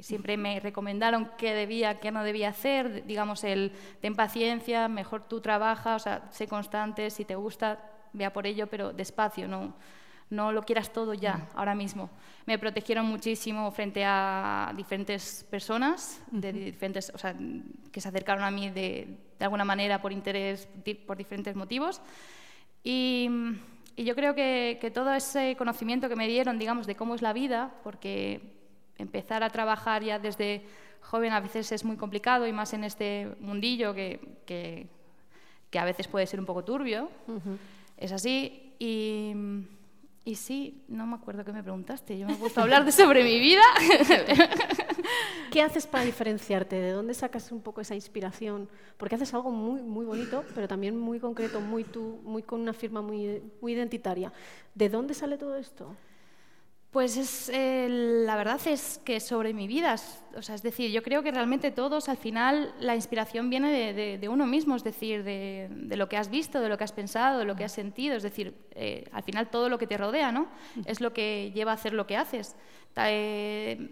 [0.00, 5.40] siempre me recomendaron qué debía, qué no debía hacer, digamos, el ten paciencia, mejor tú
[5.40, 7.78] trabaja, o sea, sé constante, si te gusta,
[8.12, 9.74] vea por ello, pero despacio, no,
[10.30, 12.10] no lo quieras todo ya, ahora mismo.
[12.46, 17.34] Me protegieron muchísimo frente a diferentes personas, de diferentes, o sea,
[17.92, 20.68] que se acercaron a mí de, de alguna manera por interés,
[21.06, 22.00] por diferentes motivos.
[22.84, 23.28] Y,
[23.96, 27.22] y yo creo que, que todo ese conocimiento que me dieron, digamos, de cómo es
[27.22, 28.40] la vida, porque
[28.98, 30.64] empezar a trabajar ya desde
[31.00, 34.88] joven a veces es muy complicado y más en este mundillo que, que,
[35.70, 37.08] que a veces puede ser un poco turbio.
[37.96, 38.74] Es así.
[38.78, 39.32] Y,
[40.28, 42.18] y sí, no me acuerdo qué me preguntaste.
[42.18, 43.62] Yo me he puesto a hablar de sobre mi vida.
[45.50, 46.76] ¿Qué haces para diferenciarte?
[46.76, 48.68] ¿De dónde sacas un poco esa inspiración?
[48.98, 52.74] Porque haces algo muy, muy bonito, pero también muy concreto, muy tú, muy con una
[52.74, 54.30] firma muy, muy identitaria.
[54.74, 55.96] ¿De dónde sale todo esto?
[56.90, 57.86] Pues es, eh,
[58.24, 61.30] la verdad es que sobre mi vida, es- o sea, es decir, yo creo que
[61.30, 65.68] realmente todos al final la inspiración viene de, de- de uno mismo, es decir, de,
[65.70, 68.16] de lo que has visto, de lo que has pensado, de lo que has sentido,
[68.16, 70.48] es decir, eh, al final todo lo que te rodea, ¿no?
[70.86, 72.56] Es lo que lleva a hacer lo que haces.
[72.96, 73.90] Eh,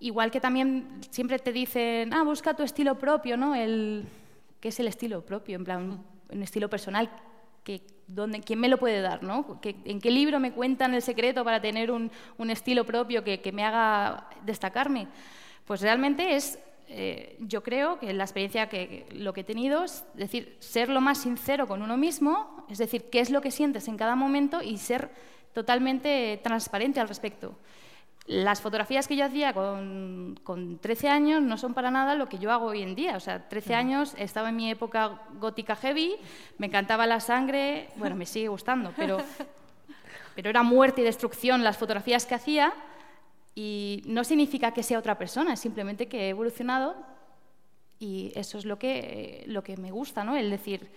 [0.00, 3.54] igual que también siempre te dicen, ah, busca tu estilo propio, ¿no?
[3.54, 4.06] El,
[4.60, 5.56] ¿Qué es el estilo propio?
[5.56, 7.10] En plan, un estilo personal.
[7.68, 9.22] Que, ¿dónde, ¿Quién me lo puede dar?
[9.22, 9.60] ¿no?
[9.60, 12.10] ¿Que- ¿En qué libro me cuentan el secreto para tener un,
[12.48, 15.06] estilo propio que, me haga destacarme?
[15.66, 16.58] Pues realmente es,
[16.88, 21.02] eh, yo creo que la experiencia que lo que he tenido es decir, ser lo
[21.02, 24.62] más sincero con uno mismo, es decir, qué es lo que sientes en cada momento
[24.62, 25.10] y ser
[25.52, 27.54] totalmente transparente al respecto.
[28.28, 32.38] Las fotografías que yo hacía con, con 13 años no son para nada lo que
[32.38, 33.16] yo hago hoy en día.
[33.16, 36.14] O sea, 13 años estaba en mi época gótica heavy,
[36.58, 39.16] me encantaba la sangre, bueno, me sigue gustando, pero,
[40.36, 42.74] pero era muerte y destrucción las fotografías que hacía
[43.54, 46.96] y no significa que sea otra persona, es simplemente que he evolucionado
[47.98, 50.36] y eso es lo que, lo que me gusta, ¿no?
[50.36, 50.88] El decir,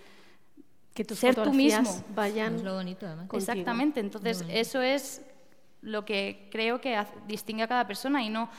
[0.94, 1.90] Que tus Ser tú mismo.
[2.14, 2.56] vayan...
[2.56, 3.30] Es lo bonito, además.
[3.32, 4.60] Exactamente, entonces bonito.
[4.60, 5.22] eso es
[5.82, 8.50] lo que creo que distingue a cada persona y no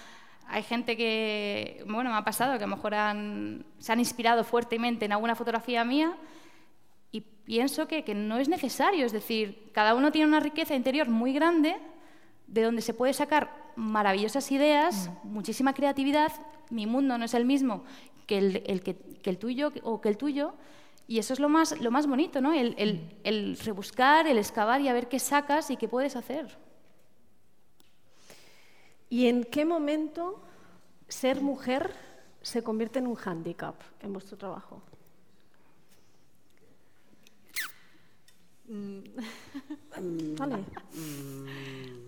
[0.48, 4.42] hay gente que, bueno, me ha pasado que a lo mejor han- se han inspirado
[4.44, 6.16] fuertemente en alguna fotografía mía
[7.14, 11.08] Y pienso que, que no es necesario, es decir, cada uno tiene una riqueza interior
[11.08, 11.76] muy grande
[12.46, 16.32] de donde se puede sacar maravillosas ideas, muchísima creatividad.
[16.70, 17.84] Mi mundo no es el mismo
[18.26, 20.54] que el, el que, que el tuyo o que el tuyo.
[21.06, 22.52] Y eso es lo más, lo más bonito, ¿no?
[22.54, 26.56] El, el, el rebuscar, el excavar y a ver qué sacas y qué puedes hacer.
[29.12, 30.40] ¿Y en qué momento
[31.06, 31.92] ser mujer
[32.40, 34.80] se convierte en un hándicap en vuestro trabajo?
[40.38, 40.64] Vale.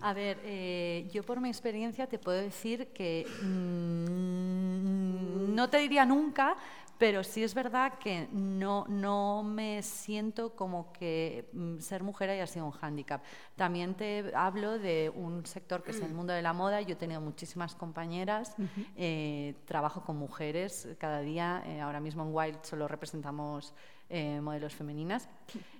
[0.01, 6.07] A ver, eh, yo por mi experiencia te puedo decir que mm, no te diría
[6.07, 6.57] nunca,
[7.05, 12.47] pero sí es verdad que no, no me siento como que mm, ser mujer haya
[12.47, 13.23] sido un hándicap.
[13.57, 16.81] También te hablo de un sector que es el mundo de la moda.
[16.81, 18.57] Yo he tenido muchísimas compañeras,
[18.97, 21.63] eh, trabajo con mujeres cada día.
[21.67, 23.75] eh, ahora mismo en Wild solo representamos
[24.09, 25.29] eh, modelos femeninas.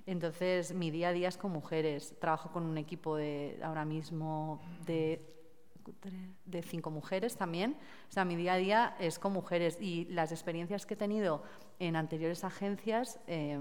[0.05, 2.13] Entonces, mi día a día es con mujeres.
[2.19, 5.34] Trabajo con un equipo de ahora mismo de
[6.45, 7.77] de cinco mujeres también.
[8.09, 11.43] O sea, mi día a día es con mujeres y las experiencias que he tenido
[11.79, 13.59] en anteriores agencias, eh,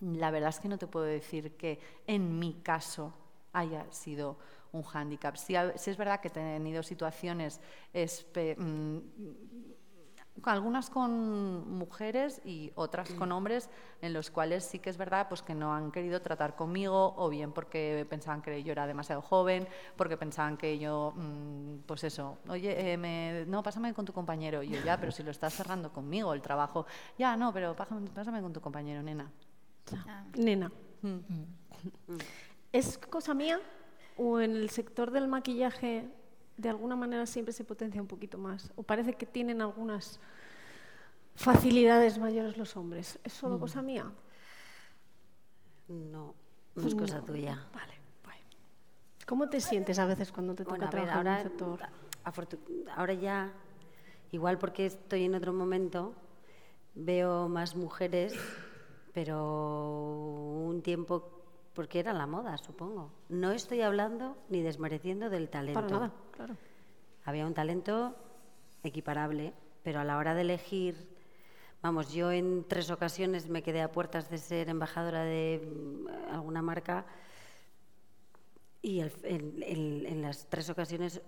[0.00, 3.12] la verdad es que no te puedo decir que en mi caso
[3.52, 4.38] haya sido
[4.72, 5.36] un hándicap.
[5.36, 7.60] Sí, sí es verdad que he tenido situaciones
[7.92, 8.98] mm,
[10.44, 13.68] algunas con mujeres y otras con hombres,
[14.00, 17.28] en los cuales sí que es verdad pues, que no han querido tratar conmigo, o
[17.28, 19.66] bien porque pensaban que yo era demasiado joven,
[19.96, 24.62] porque pensaban que yo, mm, pues eso, oye, eh, me- no, pásame con tu compañero.
[24.62, 26.86] Y yo, ya, pero si lo estás cerrando conmigo el trabajo,
[27.18, 29.30] ya, no, pero pásame, pásame con tu compañero, nena.
[30.36, 30.70] Nena,
[31.02, 31.18] Mm.
[32.72, 33.58] ¿es cosa mía
[34.16, 36.08] o en el sector del maquillaje
[36.60, 38.70] de alguna manera siempre se potencia un poquito más?
[38.76, 40.20] ¿O parece que tienen algunas
[41.34, 43.18] facilidades mayores los hombres?
[43.24, 44.10] ¿Es solo cosa mía?
[45.88, 46.34] No,
[46.74, 47.66] no es cosa tuya.
[47.74, 47.94] Vale.
[49.26, 51.48] ¿Cómo te sientes a veces cuando te toca Bueno, a ver, trabajar ahora, en
[52.24, 52.58] afortu-
[52.96, 53.52] ahora ya,
[54.32, 56.14] igual porque estoy en otro momento,
[56.96, 58.34] veo más mujeres,
[59.12, 61.39] pero un tiempo
[61.74, 63.12] porque era la moda, supongo.
[63.28, 65.80] No estoy hablando ni desmereciendo del talento.
[65.80, 66.56] Para nada, claro.
[67.24, 68.16] Había un talento
[68.82, 69.52] equiparable,
[69.82, 71.08] pero a la hora de elegir,
[71.82, 76.62] vamos, yo en tres ocasiones me quedé a puertas de ser embajadora de mm, alguna
[76.62, 77.06] marca
[78.82, 79.12] y el-
[80.06, 81.20] en, las tres ocasiones,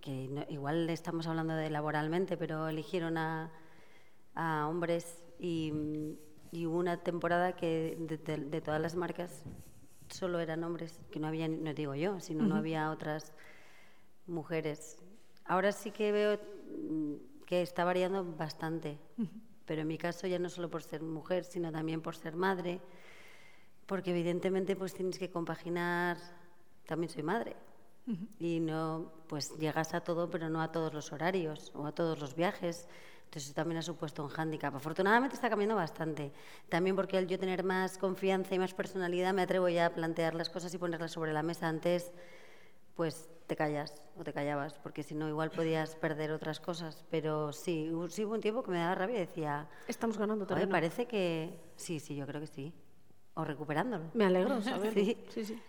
[0.00, 3.52] que no- igual estamos hablando de laboralmente, pero eligieron a,
[4.34, 6.12] a hombres y, mm,
[6.52, 9.42] y hubo una temporada que de, de- de todas las marcas
[10.08, 13.32] solo eran hombres, que no había, no digo yo, sino no había otras
[14.26, 14.98] mujeres.
[15.44, 16.38] Ahora sí que veo
[16.88, 18.98] mm, que está variando bastante,
[19.66, 22.80] pero en mi caso ya no solo por ser mujer, sino también por ser madre,
[23.86, 26.18] porque evidentemente pues tienes que compaginar,
[26.86, 27.56] también soy madre,
[28.38, 32.18] y no, pues llegas a todo, pero no a todos los horarios o a todos
[32.20, 32.88] los viajes.
[33.32, 34.74] Entonces eso también ha supuesto un hándicap.
[34.74, 36.32] Afortunadamente está cambiando bastante.
[36.68, 40.34] También porque al yo tener más confianza y más personalidad me atrevo ya a plantear
[40.34, 41.66] las cosas y ponerlas sobre la mesa.
[41.66, 42.12] Antes,
[42.94, 47.06] pues te callas o te callabas, porque si no igual podías perder otras cosas.
[47.10, 50.44] Pero sí, hubo- sí hubo un tiempo que me daba rabia y decía, Estamos ganando
[50.44, 50.70] "Joder, terreno.
[50.72, 51.58] parece que...
[51.76, 52.74] Sí, sí, yo creo que sí.
[53.32, 54.10] O recuperándolo.
[54.12, 54.92] Me alegro saberlo.
[55.02, 55.16] Sí.
[55.30, 55.62] sí, sí.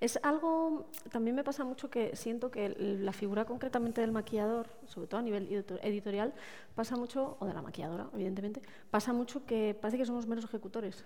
[0.00, 5.06] Es algo, también me pasa mucho que siento que la figura concretamente del maquillador, sobre
[5.08, 6.32] todo a nivel edito- editorial,
[6.74, 11.04] pasa mucho, o de la maquilladora, evidentemente, pasa mucho que parece que somos meros ejecutores.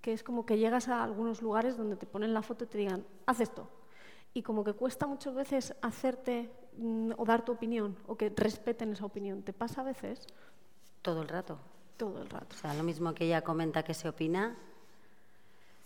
[0.00, 2.78] Que es como que llegas a algunos lugares donde te ponen la foto y te
[2.78, 3.68] digan, haz esto.
[4.34, 8.92] Y como que cuesta muchas veces hacerte mm, o dar tu opinión, o que respeten
[8.92, 9.42] esa opinión.
[9.42, 10.26] ¿Te pasa a veces?
[11.02, 11.58] Todo el rato.
[11.96, 12.54] Todo el rato.
[12.54, 14.56] O sea, lo mismo que ella comenta que se opina,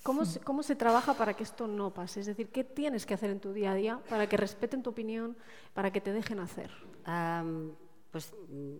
[0.03, 2.21] ¿Cómo se, ¿Cómo se trabaja para que esto no pase?
[2.21, 4.91] Es decir, ¿qué tienes que hacer en tu día a día para que respeten tu
[4.91, 5.37] opinión,
[5.75, 6.71] para que te dejen hacer?
[7.05, 7.73] Am,
[8.11, 8.77] pues mm,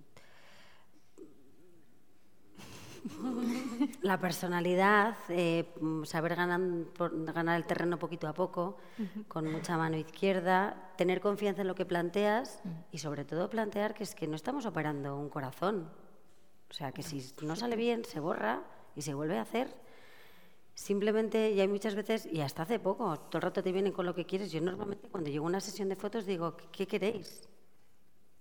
[4.03, 6.61] la personalidad, eh, mm, saber ganar,
[7.33, 8.77] ganar el terreno poquito a poco,
[9.29, 12.61] con mucha mano izquierda, tener confianza en lo que planteas
[12.91, 15.91] y sobre todo plantear que es que no estamos operando un corazón.
[16.71, 18.63] O sea, que si no sale bien, se borra
[18.95, 19.75] y se vuelve a hacer.
[20.75, 24.07] Simplemente, y hay muchas veces, y hasta hace poco, todo el rato te vienen con
[24.07, 24.51] lo que quieres.
[24.53, 27.49] Yo normalmente cuando llego a una sesión de fotos digo, "¿Qué- ¿qué queréis?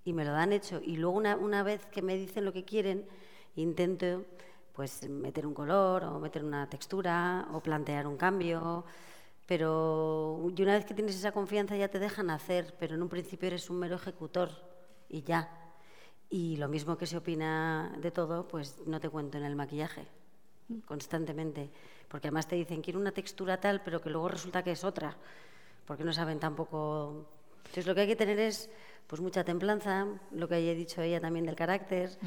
[0.03, 0.81] Y me lo dan hecho.
[0.83, 3.07] Y luego una, una vez que me dicen lo que quieren,
[3.55, 4.25] intento
[4.73, 8.85] pues meter un color o meter una textura o plantear un cambio.
[9.47, 13.09] Pero y una vez que tienes esa confianza ya te dejan hacer, pero en un
[13.09, 14.49] principio eres un mero ejecutor
[15.09, 15.49] y ya.
[16.29, 20.07] Y lo mismo que se opina de todo, pues no te cuento en el maquillaje.
[20.85, 21.69] Constantemente.
[22.07, 25.15] Porque además te dicen, quiero una textura tal, pero que luego resulta que es otra,
[25.85, 27.25] porque no saben tampoco...
[27.57, 28.69] Entonces lo que hay que tener es
[29.07, 32.17] pues mucha templanza, lo que haya dicho ella también del carácter,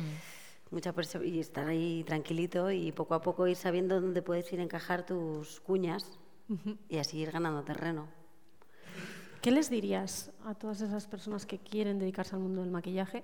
[0.71, 4.61] mucha perse- y estar ahí tranquilito y poco a poco ir sabiendo dónde puedes ir
[4.61, 6.19] a encajar tus cuñas
[6.89, 8.09] y así ir ganando terreno.
[9.43, 13.23] ¿Qué les dirías a todas esas personas que quieren dedicarse al mundo del maquillaje?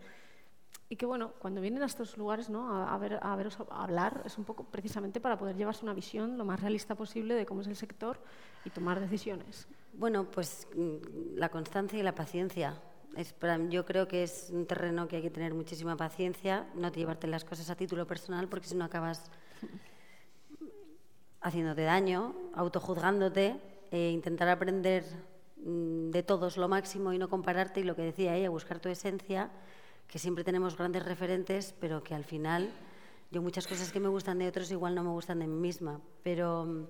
[0.90, 2.74] Y que, bueno, cuando vienen a estos lugares, ¿no?
[2.74, 5.94] A, a ver, a veros a hablar, es un poco precisamente para poder llevarse una
[5.94, 8.18] visión lo más realista posible de cómo es el sector
[8.64, 9.68] y tomar decisiones.
[9.92, 12.80] Bueno, pues mm, la constancia y la paciencia.
[13.16, 13.34] Es
[13.70, 17.26] yo creo que es un terreno que hay que tener muchísima paciencia, no te llevarte
[17.26, 19.30] las cosas a título personal porque si no acabas
[21.40, 23.60] haciéndote daño, autojuzgándote,
[23.90, 25.04] e intentar aprender
[25.56, 28.88] mm, de todos lo máximo y no compararte y lo que decía ella, buscar tu
[28.88, 29.50] esencia,
[30.10, 32.72] que siempre tenemos grandes referentes, pero que al final
[33.30, 36.00] yo muchas cosas que me gustan de otros igual no me gustan de mí misma,
[36.24, 36.86] pero mm,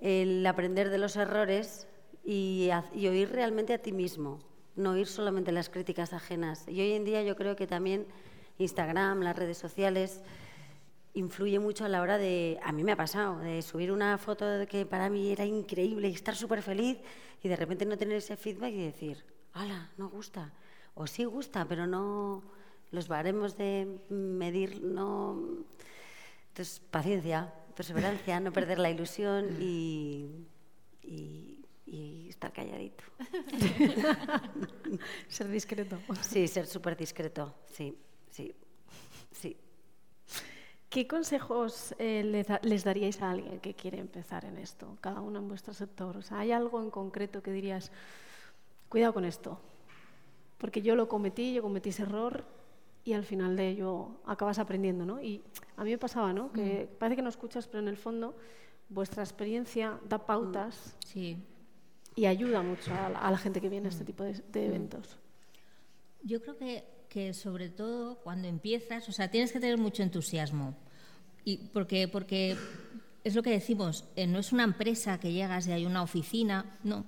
[0.00, 1.88] el aprender de los errores
[2.22, 4.38] y, oír realmente a ti mismo,
[4.76, 6.68] no oír solamente las críticas ajenas.
[6.68, 8.06] Y hoy en día yo creo que también
[8.58, 10.20] Instagram, las redes sociales,
[11.14, 14.44] influye mucho a la hora de, a mí me ha pasado, de subir una foto
[14.68, 16.98] que para mí era increíble y estar súper feliz
[17.42, 20.52] y de repente no tener ese feedback y decir, hala, no gusta.
[21.00, 22.42] O sí gusta, pero no
[22.90, 25.40] los baremos de medir, no...
[26.48, 30.28] Entonces, paciencia, perseverancia, no perder la ilusión y,
[31.02, 33.02] y- y estar calladito.
[35.28, 35.98] Ser discreto.
[36.20, 37.96] Sí, ser súper discreto, sí,
[38.30, 38.54] sí,
[39.32, 39.56] sí.
[40.90, 45.20] ¿Qué consejos eh, les, da- les daríais a alguien que quiere empezar en esto, cada
[45.20, 46.16] uno en vuestro sector?
[46.18, 47.90] O sea, ¿hay algo en concreto que dirías,
[48.88, 49.60] cuidado con esto?
[50.60, 52.44] Porque yo lo cometí, yo cometí ese error
[53.02, 55.20] y al final de ello acabas aprendiendo, ¿no?
[55.22, 55.42] Y
[55.76, 56.52] a mí me pasaba, ¿no?
[56.52, 58.36] Que parece que no escuchas, pero en el fondo
[58.90, 61.36] vuestra experiencia da pautas Sí.
[62.14, 64.66] y ayuda mucho a la, a la gente que viene a este tipo de, de
[64.66, 65.16] eventos.
[66.22, 70.74] Yo creo que, que sobre todo cuando empiezas, o sea, tienes que tener mucho entusiasmo.
[71.44, 72.56] Y porque, porque
[73.24, 76.76] es lo que decimos, eh, no es una empresa que llegas y hay una oficina,
[76.84, 77.06] no.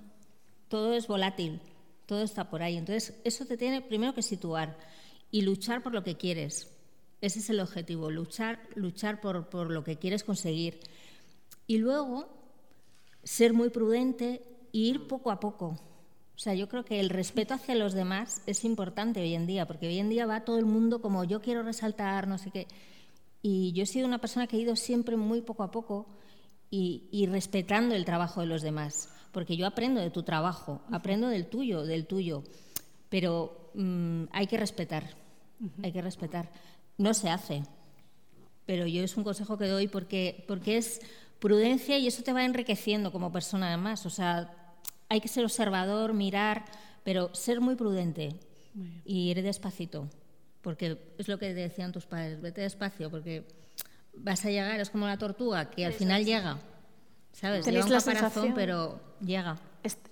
[0.68, 1.60] Todo es volátil,
[2.06, 2.76] todo está por ahí.
[2.76, 4.78] Entonces, eso te tiene primero que situar
[5.30, 6.70] y luchar por lo que quieres.
[7.20, 10.80] Ese es el objetivo, luchar, luchar por, por lo que quieres conseguir.
[11.66, 12.28] Y luego,
[13.22, 14.42] ser muy prudente
[14.72, 15.78] e ir poco a poco.
[16.34, 19.66] O sea, yo creo que el respeto hacia los demás es importante hoy en día,
[19.66, 22.66] porque hoy en día va todo el mundo como yo quiero resaltar, no sé qué.
[23.42, 26.06] Y yo he sido una persona que he ido siempre muy poco a poco
[26.70, 31.28] y, y respetando el trabajo de los demás, porque yo aprendo de tu trabajo, aprendo
[31.28, 32.44] del tuyo, del tuyo,
[33.08, 35.04] pero mm, hay que respetar,
[35.82, 36.50] hay que respetar.
[36.98, 37.62] No se hace,
[38.66, 41.00] pero yo es un consejo que doy porque, porque es
[41.38, 44.06] prudencia y eso te va enriqueciendo como persona además.
[44.06, 44.54] O sea,
[45.08, 46.64] hay que ser observador, mirar,
[47.02, 48.36] pero ser muy prudente
[49.04, 50.08] y ir despacito.
[50.60, 53.44] Porque es lo que decían tus padres, vete despacio, porque
[54.14, 56.60] vas a llegar, es como la tortuga, que al final llega.
[57.32, 57.64] ¿Sabes?
[57.64, 58.54] ¿Tenéis Lleva un la caparazón, sensación?
[58.54, 59.58] pero llega.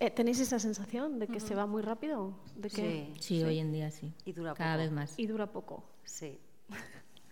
[0.01, 2.35] Eh, ¿Tenéis esa sensación de que se va muy rápido?
[2.57, 4.12] De que Sí, Sí, hoy en día sí.
[4.25, 4.83] Y dura Cada poco.
[4.83, 5.18] vez más.
[5.18, 5.85] Y dura poco.
[6.05, 6.39] sí.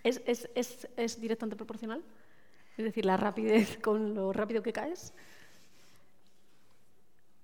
[0.05, 2.03] ¿Es, es, es, es directamente proporcional?
[2.77, 5.13] Es decir, la rapidez con lo rápido que caes.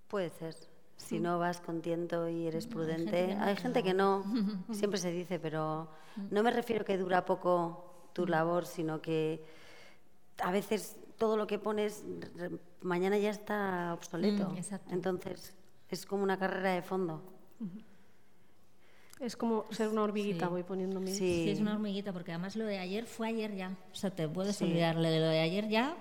[0.09, 0.55] Puede ser.
[0.97, 3.33] Si no vas con tiento y eres prudente.
[3.41, 4.25] Hay gente que no,
[4.73, 5.89] siempre se dice, pero
[6.31, 9.45] no me refiero que dura poco tu labor, sino que
[10.39, 12.05] a veces todo lo que pones
[12.83, 14.51] mañana ya está obsoleto.
[14.51, 14.93] Mm, exacto.
[14.93, 15.55] Entonces
[15.89, 17.23] es como una carrera de fondo.
[19.21, 20.51] Es como ser una hormiguita, Sí.
[20.51, 21.07] voy poniéndome.
[21.13, 21.45] Sí.
[21.45, 23.77] Sí, es una hormiguita, porque además lo de ayer fue ayer ya.
[23.93, 24.65] O sea, te puedes Sí.
[24.65, 25.97] olvidarle de lo de ayer ya,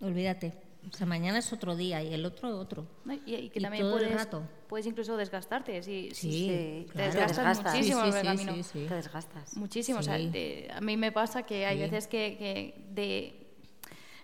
[0.00, 0.52] olvídate.
[0.92, 2.86] O sea, mañana es otro día y el otro otro.
[3.24, 4.42] Y, y que Y también todo el puedes, rato.
[4.68, 5.82] puedes incluso desgastarte.
[5.82, 7.10] Si, Sí, Sí, claro.
[7.12, 7.72] te desgastas desgastas.
[7.74, 8.54] muchísimo Sí, en sí, el sí, camino.
[8.54, 8.86] sí, sí.
[8.88, 9.56] Te desgastas.
[9.56, 9.98] Muchísimo.
[10.00, 11.82] O sea, a mí me pasa que hay Sí.
[11.82, 13.45] veces que, que de...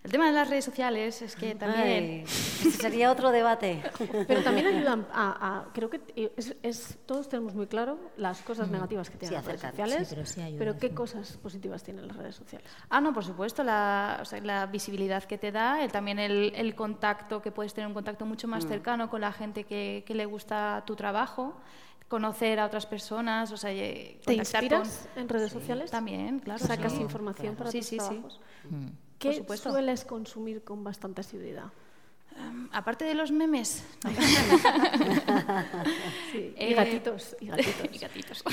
[0.05, 2.25] El tema de las redes sociales es que también...
[2.27, 3.81] Ay, sería otro debate.
[4.27, 6.01] Pero también ayudan a, a- creo que
[6.37, 10.09] es, es- todos tenemos muy claro las cosas negativas que tienen Sí, las redes sociales,
[10.09, 10.95] Sí, pero sí ayuda, pero qué sí.
[10.95, 12.69] cosas positivas tienen las redes sociales.
[12.91, 16.53] Ah, no, por supuesto, la, o sea, la visibilidad que te da, el, también el,
[16.57, 20.17] el contacto, que puedes tener un contacto mucho más cercano con la gente que, que
[20.17, 21.57] le gusta tu trabajo,
[22.09, 25.93] conocer a otras personas, o sea, eh, ¿Te inspiras en redes sociales?
[25.93, 26.59] También, claro.
[26.67, 27.01] ¿Sacas sí.
[27.01, 28.05] información para Sí, tus sí, sí.
[28.09, 28.41] trabajos?
[28.69, 28.87] Mm.
[29.23, 31.71] ¿Qué sueles consumir con bastante asiduidad?
[32.39, 33.85] Um, aparte de los memes.
[36.33, 37.75] Sí, Eh, y gatitos, y gatitos.
[37.93, 38.45] y gatitos.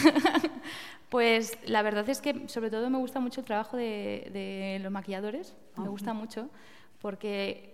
[1.10, 4.92] pues la verdad es que sobre todo me gusta mucho el trabajo de, de los
[4.92, 6.50] maquilladores, me gusta mucho,
[7.02, 7.69] porque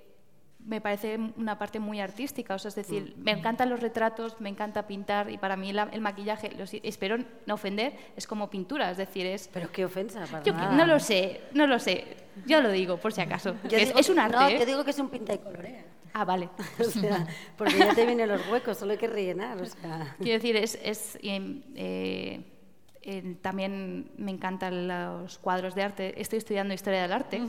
[0.66, 4.49] me parece una parte muy artística, o sea, es decir, me encantan los retratos, me
[4.49, 8.89] encanta pintar y para mí la- el maquillaje, los- espero no ofender, es como pintura,
[8.89, 9.47] es decir, es...
[9.53, 10.76] Pero qué ofensa, para Yo nada.
[10.76, 13.99] no lo sé, no lo sé, yo lo digo por si acaso, Yo es, digo-
[13.99, 14.38] es un arte.
[14.38, 14.57] No, ¿eh?
[14.59, 15.86] yo digo que es un pinta y colorea.
[16.13, 16.49] Ah, vale.
[16.80, 19.61] O sea, porque ya te vienen los huecos, solo hay que rellenar.
[19.61, 20.16] O sea.
[20.20, 22.41] Quiero decir, es, es, eh,
[23.03, 26.20] eh, también me encantan los cuadros de arte.
[26.20, 27.41] Estoy estudiando historia del arte,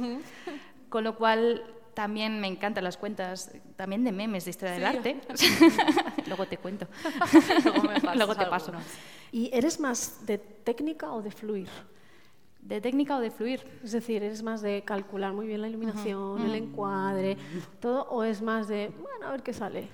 [0.89, 1.63] con lo cual
[1.97, 5.19] también me encantan las cuentas también de memes de historia del arte.
[6.27, 6.87] Luego te cuento.
[7.65, 8.67] Luego me pasas Luego te paso.
[8.67, 8.87] algunos.
[9.33, 11.71] ¿Y eres más de técnica o de fluir?
[12.61, 13.67] ¿De técnica o de fluir?
[13.83, 17.39] Es decir, ¿eres más de calcular muy bien la iluminación, el encuadre,
[17.81, 18.03] todo?
[18.11, 19.89] ¿O es más de, bueno, a ver qué sale?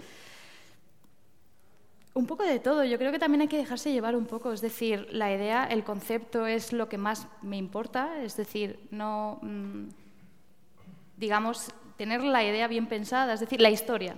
[2.14, 2.82] Un poco de todo.
[2.82, 4.52] Yo creo que también hay que dejarse llevar un poco.
[4.52, 8.20] Es decir, la idea, el concepto es lo que más me importa.
[8.24, 9.88] Es decir, no, mm,
[11.16, 11.72] digamos,
[12.02, 13.32] tener la idea bien pensada.
[13.32, 14.16] Es decir, la historia.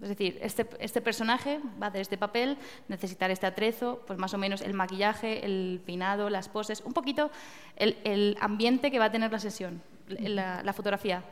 [0.00, 2.56] Es decir, este, este personaje va de este papel,
[2.86, 7.32] necesitar este atrezo, pues más o menos el maquillaje, el peinado, las poses, un poquito
[7.74, 11.24] el, el ambiente que va a tener la sesión, la, la fotografía.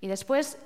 [0.00, 0.58] Y después,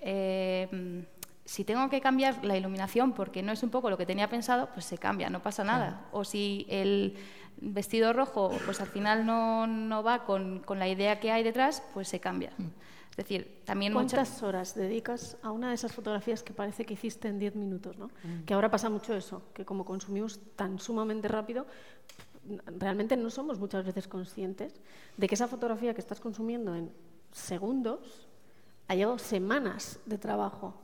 [0.00, 1.06] eh,
[1.44, 4.70] si tengo que cambiar la iluminación porque no es un poco lo que tenía pensado,
[4.74, 6.08] pues se cambia, no pasa nada.
[6.10, 7.16] O si el
[7.58, 11.80] vestido rojo, pues al final no, no va con, con la idea que hay detrás,
[11.94, 12.50] pues se cambia.
[13.14, 13.92] Es decir, también.
[13.92, 17.96] ¿Cuántas horas dedicas a una de esas fotografías que parece que hiciste en 10 minutos?
[17.96, 18.10] ¿no?
[18.44, 21.64] Que ahora pasa mucho eso, que como consumimos tan sumamente rápido,
[22.78, 24.74] realmente no somos muchas veces conscientes
[25.16, 26.90] de que esa fotografía que estás consumiendo en
[27.32, 28.26] segundos
[28.88, 30.74] ha llevado semanas de trabajo.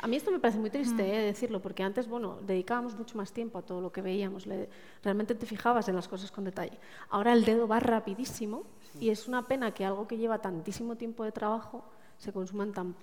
[0.00, 3.32] A mí esto me parece muy triste eh, decirlo, porque antes, bueno, dedicábamos mucho más
[3.32, 4.68] tiempo a todo lo que veíamos, le-
[5.02, 6.78] realmente te fijabas en las cosas con detalle.
[7.10, 8.62] Ahora el dedo va rapidísimo
[8.98, 11.84] y es una pena que algo que lleva tantísimo tiempo de trabajo
[12.18, 12.94] se consuma en, tan-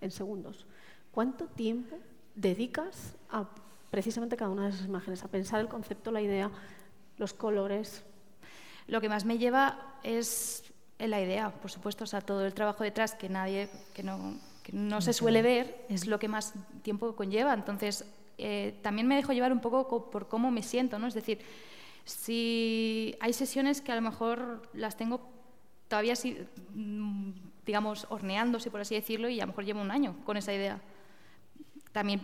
[0.00, 0.66] en segundos.
[1.12, 1.96] ¿Cuánto tiempo
[2.34, 3.46] dedicas a
[3.90, 6.50] precisamente cada una de esas imágenes, a pensar el concepto, la idea,
[7.16, 8.02] los colores?
[8.88, 10.64] Lo que más me lleva es
[10.98, 14.72] la idea, por supuesto, o sea, todo el trabajo detrás que nadie, que no, que
[14.72, 17.52] no se suele ver, es lo que más tiempo conlleva.
[17.54, 18.04] Entonces,
[18.38, 21.06] eh, también me dejo llevar un poco co- por cómo me siento, ¿no?
[21.06, 21.40] Es decir,
[22.06, 25.20] si hay sesiones que a lo mejor las tengo
[25.88, 26.38] todavía así,
[26.74, 27.30] mm,
[27.66, 30.80] digamos, horneándose, por así decirlo, y a lo mejor llevo un año con esa idea.
[31.92, 32.20] También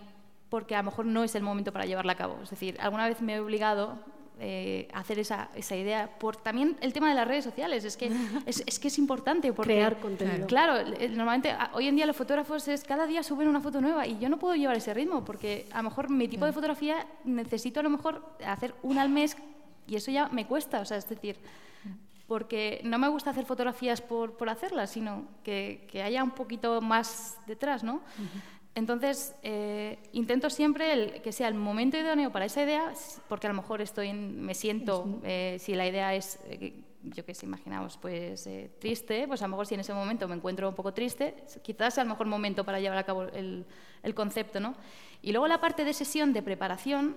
[0.49, 2.39] porque a lo mejor no es el momento para llevarla a cabo.
[2.43, 3.99] Es decir, alguna vez me he obligado
[4.39, 7.85] eh, a hacer esa, esa idea por también el tema de las redes sociales.
[7.85, 8.11] Es que
[8.47, 10.47] es, es que es importante porque, Crear contenido.
[10.47, 13.80] Claro, eh, normalmente a- hoy en día los fotógrafos es cada día suben una foto
[13.80, 16.53] nueva y yo no puedo llevar ese ritmo porque a lo mejor mi tipo de
[16.53, 19.37] fotografía necesito a lo mejor hacer una al mes
[19.87, 20.80] y eso ya me cuesta.
[20.80, 21.37] O sea, es decir,
[22.26, 26.80] porque no me gusta hacer fotografías por, por hacerlas, sino que, que haya un poquito
[26.80, 28.01] más detrás, ¿no?
[28.74, 32.91] Entonces, eh, intento siempre el- que sea el momento idóneo para esa idea,
[33.28, 36.72] porque a lo mejor estoy en- me siento, eh, si la idea es, eh,
[37.03, 40.37] yo que sé, imaginamos, pues triste, pues a lo mejor si en ese momento me
[40.37, 43.66] encuentro un poco triste, quizás sea el mejor momento para llevar a cabo el,
[44.03, 44.74] el concepto, ¿no?
[45.20, 47.16] Y luego la parte de sesión de preparación,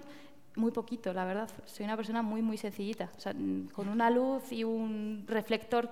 [0.56, 1.50] muy poquito, la verdad.
[1.66, 3.10] Soy una persona muy, muy sencillita.
[3.18, 3.34] O sea,
[3.74, 5.90] con una luz y un reflector,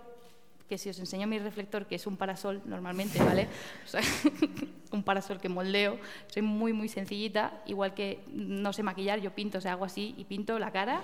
[0.67, 3.47] que si os enseño mi reflector, que es un parasol normalmente, ¿vale?
[3.85, 4.01] O sea,
[4.91, 5.99] un parasol que moldeo.
[6.27, 7.61] Soy muy, muy sencillita.
[7.65, 11.01] Igual que no sé maquillar, yo pinto, o sea, hago así y pinto la cara.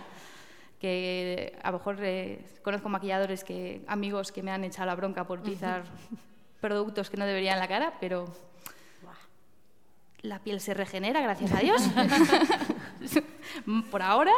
[0.80, 5.28] Que a lo mejor eh, conozco maquilladores, que, amigos que me han echado la bronca
[5.28, 5.84] por utilizar
[6.62, 8.26] productos que no deberían en la cara, pero
[10.22, 11.82] la piel se regenera, gracias a Dios.
[13.92, 14.34] Por ahora.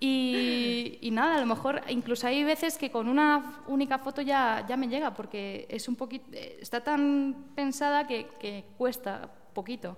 [0.00, 4.64] Y, y nada, a lo mejor incluso hay veces que con una única foto ya,
[4.68, 9.96] ya me llega, porque es un poquito, está tan pensada que, que cuesta poquito.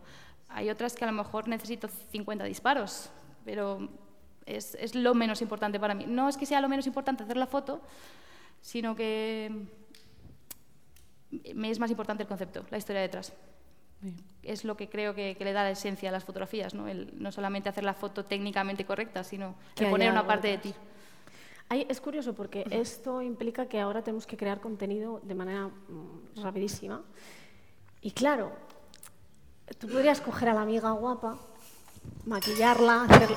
[0.49, 3.11] Hay otras que a lo mejor necesito 50 disparos,
[3.45, 3.89] pero
[4.45, 6.05] es, es lo menos importante para mí.
[6.07, 7.81] No es que sea lo menos importante hacer la foto,
[8.61, 9.51] sino que
[11.55, 13.33] me es más importante el concepto, la historia detrás.
[14.43, 16.87] Es lo que creo que, que le da la esencia a las fotografías, ¿no?
[16.87, 20.75] El, no solamente hacer la foto técnicamente correcta, sino Que poner una parte de ti.
[21.69, 26.43] Ay, es curioso porque esto implica que ahora tenemos que crear contenido de manera mm,
[26.43, 27.03] rapidísima.
[28.01, 28.53] Y claro,
[29.79, 31.39] tú podrías coger a la amiga guapa,
[32.25, 33.37] maquillarla, hacerla...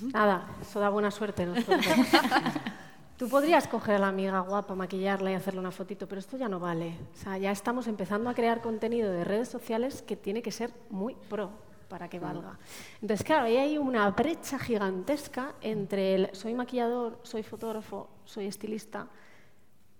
[0.00, 1.46] Nada, eso da buena suerte.
[3.16, 6.48] Tú podrías coger a la amiga guapa, maquillarla y hacerle una fotito, pero esto ya
[6.48, 6.96] no vale.
[7.14, 10.72] O sea, ya estamos empezando a crear contenido de redes sociales que tiene que ser
[10.90, 11.50] muy pro
[11.88, 12.58] para que valga.
[13.00, 19.06] Entonces, claro, ahí hay una brecha gigantesca entre el soy maquillador, soy fotógrafo, soy estilista,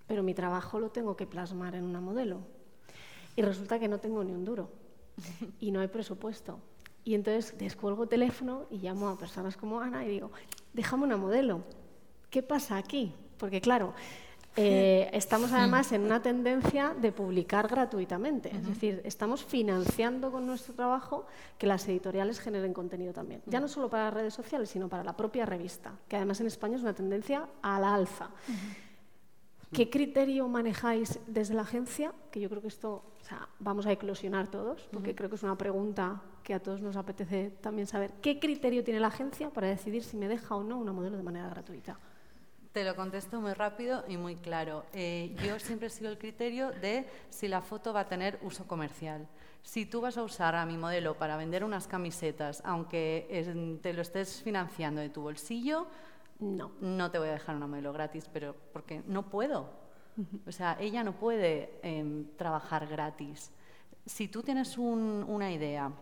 [0.09, 2.41] pero mi trabajo lo tengo que plasmar en una modelo.
[3.37, 4.71] Y resulta que no tengo ni un duro
[5.61, 6.59] y no hay presupuesto.
[7.05, 10.33] Y entonces descuelgo teléfono y llamo a personas como Ana y digo,
[10.73, 11.63] déjame una modelo.
[12.35, 13.15] ¿Qué pasa aquí?
[13.39, 13.95] Porque claro,
[14.57, 20.75] eh, estamos además en una tendencia de publicar gratuitamente, es decir, estamos financiando con nuestro
[20.75, 21.27] trabajo
[21.59, 25.05] que las editoriales generen contenido también, ya no solo para las redes sociales, sino para
[25.05, 28.31] la propia revista, que además en España es una tendencia a la alza.
[29.73, 32.13] ¿Qué criterio manejáis desde la agencia?
[32.33, 33.05] Que yo creo que esto
[33.61, 37.51] vamos a eclosionar todos, porque creo que es una pregunta que a todos nos apetece
[37.61, 38.11] también saber.
[38.21, 41.23] ¿Qué criterio tiene la agencia para decidir si me deja o no una modelo de
[41.23, 41.97] manera gratuita?
[42.75, 44.85] Te lo contesto muy rápido y muy claro.
[44.93, 49.29] Eh, yo siempre sigo el criterio de si la foto va a tener uso comercial.
[49.63, 54.03] Si tú vas a usar a mi modelo para vender unas camisetas, aunque te lo
[54.03, 55.87] estés financiando de tu bolsillo,
[56.41, 56.73] no.
[56.81, 59.71] No te voy a dejar una modelo gratis, pero porque no puedo.
[60.45, 63.53] O sea, ella no puede em, trabajar gratis.
[64.05, 65.93] Si tú tienes una idea,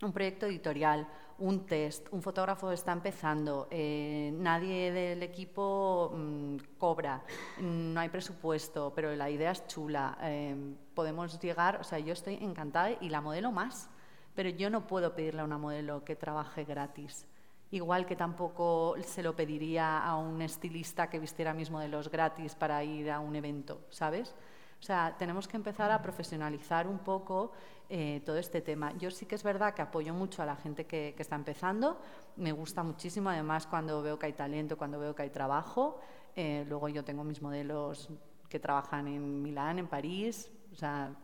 [0.00, 1.06] un proyecto editorial,
[1.38, 7.22] un test, un fotógrafo está empezando, eh, nadie del equipo mm, cobra,
[7.60, 10.56] no hay presupuesto, pero la idea es chula, eh,
[10.94, 13.90] podemos llegar, o sea, yo estoy encantada y la modelo más,
[14.34, 17.26] pero yo no puedo pedirle a una modelo que trabaje gratis.
[17.70, 22.82] Igual que tampoco se lo pediría a un estilista que vistiera mis modelos gratis para
[22.84, 24.34] ir a un evento, ¿sabes?
[24.80, 27.52] O sea, tenemos que empezar a profesionalizar un poco
[27.88, 28.92] eh, todo este tema.
[28.98, 32.00] Yo sí que es verdad que apoyo mucho a la gente que, está empezando,
[32.36, 36.00] me gusta muchísimo, además cuando veo que hay talento, cuando veo que hay trabajo,
[36.34, 38.10] eh, luego yo tengo mis modelos
[38.48, 41.14] que trabajan en Milán, en París, o sea,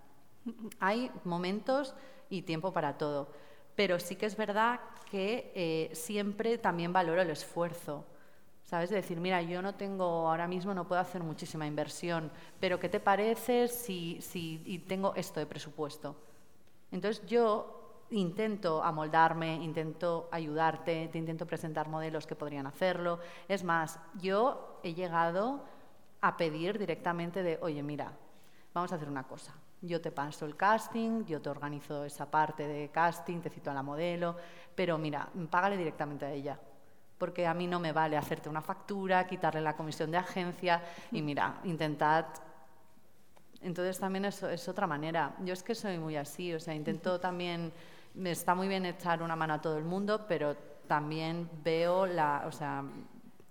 [0.81, 1.95] hay momentos
[2.31, 3.31] y tiempo para todo.
[3.75, 4.81] Pero sí que es verdad
[5.11, 8.05] que eh, siempre también valoro el esfuerzo.
[8.73, 8.89] ¿Sabes?
[8.89, 12.89] De decir, mira, yo no tengo, ahora mismo no puedo hacer muchísima inversión, pero ¿qué
[12.89, 16.17] te parece si, si y tengo esto de presupuesto?
[16.91, 23.19] Entonces yo intento amoldarme, intento ayudarte, te intento presentar modelos que podrían hacerlo.
[23.47, 25.65] Es más, yo he llegado
[26.23, 28.11] a pedir directamente de, oye, mira,
[28.73, 29.53] vamos a hacer una cosa.
[29.83, 33.75] Yo te paso el casting, yo te organizo esa parte de casting, te cito a
[33.75, 34.35] la modelo,
[34.75, 36.59] pero mira, págale directamente a ella.
[37.23, 41.23] Porque a mí no me vale hacerte una factura, quitarle la comisión de agencia y
[41.23, 42.27] mira, intentad
[43.61, 45.37] entonces también es, es otra manera.
[45.45, 47.73] Yo es que soy muy así, o sea, intento también,
[48.15, 50.57] me está muy bien echar una mano a todo el mundo, pero
[50.89, 52.83] también veo la, o sea,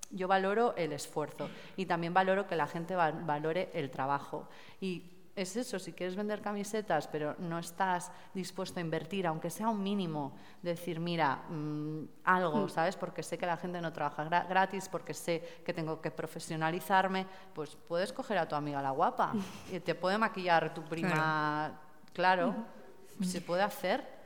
[0.09, 4.49] yo valoro el esfuerzo y también valoro que la gente valore el trabajo.
[4.81, 9.69] Y es eso, si quieres vender camisetas, pero no estás dispuesto a invertir, aunque sea
[9.69, 12.69] un mínimo, decir, mira, mm, algo, hmm.
[12.69, 12.95] ¿sabes?
[12.95, 17.77] Porque sé que la gente no trabaja gratis, porque sé que tengo que profesionalizarme, pues
[17.87, 19.33] puedes coger a tu amiga la guapa
[19.71, 21.79] y te puede maquillar tu prima,
[22.13, 22.53] claro,
[23.21, 24.20] se puede hacer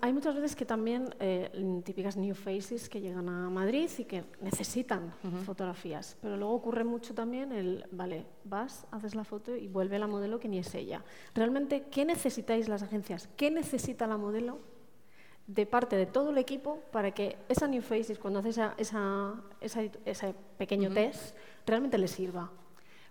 [0.00, 1.50] hay muchas veces que también eh,
[1.84, 5.12] típicas new faces que llegan a Madrid y que necesitan
[5.44, 10.06] fotografías, pero luego ocurre mucho también el, vale, vas, haces la foto y vuelve la
[10.06, 11.04] modelo que ni es ella.
[11.34, 13.28] Realmente, ¿qué necesitáis las agencias?
[13.36, 14.58] ¿Qué necesita la modelo
[15.46, 20.34] de parte de todo el equipo para que esa new faces, cuando hace esa, ese
[20.58, 22.50] pequeño test, realmente le sirva?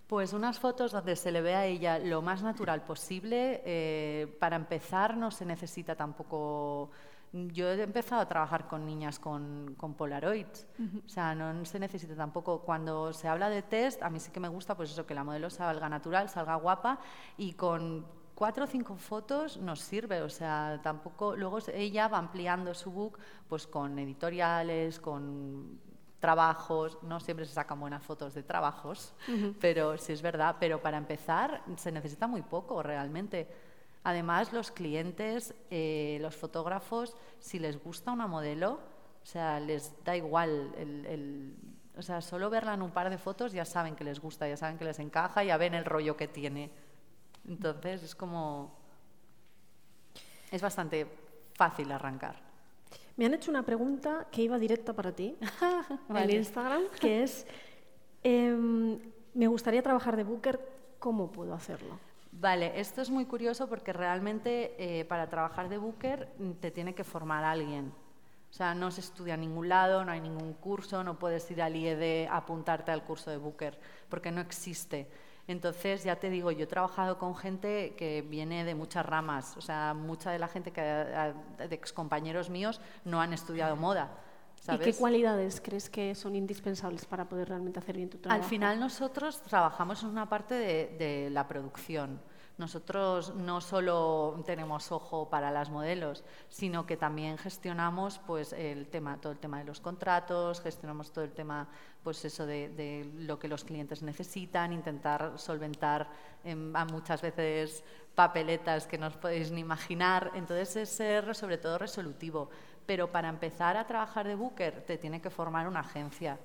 [0.06, 3.62] Pues unas fotos donde se le vea a ella lo más natural posible.
[3.64, 6.90] Eh, para empezar, no se necesita tampoco.
[7.32, 10.68] Yo he empezado a trabajar con niñas con, con Polaroids.
[11.04, 12.60] O sea, no se necesita tampoco.
[12.60, 15.24] Cuando se habla de test, a mí sí que me gusta pues eso, que la
[15.24, 17.00] modelo salga natural, salga guapa
[17.36, 22.74] y con cuatro o cinco fotos nos sirve, o sea, tampoco, luego ella va ampliando
[22.74, 25.80] su book pues con editoriales, con
[26.20, 29.14] trabajos, no siempre se sacan buenas fotos de trabajos,
[29.60, 33.48] pero sí es verdad, pero para empezar se necesita muy poco realmente.
[34.04, 38.78] Además, los clientes, eh, los fotógrafos, si les gusta una modelo,
[39.22, 41.56] o sea, les da igual el,
[41.96, 44.56] o sea, solo verla en un par de fotos ya saben que les gusta, ya
[44.56, 46.70] saben que les encaja, ya ven el rollo que tiene.
[47.48, 48.78] Entonces es como...
[50.50, 51.06] Es bastante
[51.54, 52.45] fácil arrancar.
[53.16, 55.36] Me han hecho una pregunta que iba directa para ti
[56.14, 57.46] en Instagram, que es,
[58.22, 58.98] em,
[59.34, 60.60] me gustaría trabajar de Booker,
[60.98, 61.98] ¿cómo puedo hacerlo?
[62.32, 66.94] Vale, esto es muy curioso porque realmente eh, para trabajar de Booker mm, te tiene
[66.94, 67.92] que formar alguien.
[68.50, 71.62] O sea, no se estudia en ningún lado, no hay ningún curso, no puedes ir
[71.62, 75.08] al IED a apuntarte al curso de Booker, porque no existe.
[75.48, 79.60] Entonces, ya te digo, yo he trabajado con gente que viene de muchas ramas, o
[79.60, 84.10] sea, mucha de la gente que, de excompañeros míos no han estudiado moda.
[84.72, 88.42] ¿Y qué cualidades crees que son indispensables para poder realmente hacer bien tu trabajo?
[88.42, 92.20] Al final nosotros trabajamos en una parte de la producción.
[92.58, 99.20] Nosotros no solo tenemos ojo para las modelos, sino que también gestionamos pues, el tema,
[99.20, 101.68] todo el tema de los contratos, gestionamos todo el tema
[102.02, 106.08] pues, eso de, lo que los clientes necesitan, intentar solventar
[106.74, 107.84] a muchas veces
[108.14, 110.30] papeletas que no os podéis ni imaginar.
[110.34, 112.48] Entonces es ser sobre todo resolutivo.
[112.86, 116.38] Pero para empezar a trabajar de Booker te tiene que formar una agencia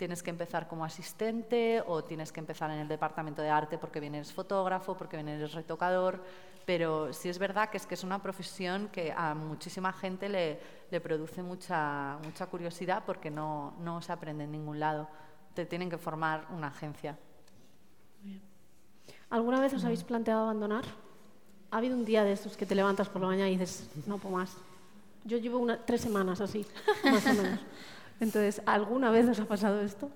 [0.00, 4.00] tienes que empezar como asistente o tienes que empezar en el departamento de arte porque
[4.00, 6.24] vienes fotógrafo, porque vienes retocador,
[6.64, 10.58] pero sí es verdad que es que es una profesión que a muchísima gente le,
[10.90, 15.06] le produce mucha, mucha curiosidad porque no, no se aprende en ningún lado.
[15.52, 17.18] Te tienen que formar una agencia.
[19.28, 20.84] ¿Alguna vez os habéis planteado abandonar?
[21.70, 24.16] ¿Ha habido un día de estos que te levantas por la mañana y dices, no
[24.16, 24.56] puedo más?
[25.24, 26.64] Yo llevo una, tres semanas así,
[27.04, 27.60] más o menos.
[28.20, 30.10] Entonces, ¿alguna vez os ha pasado esto?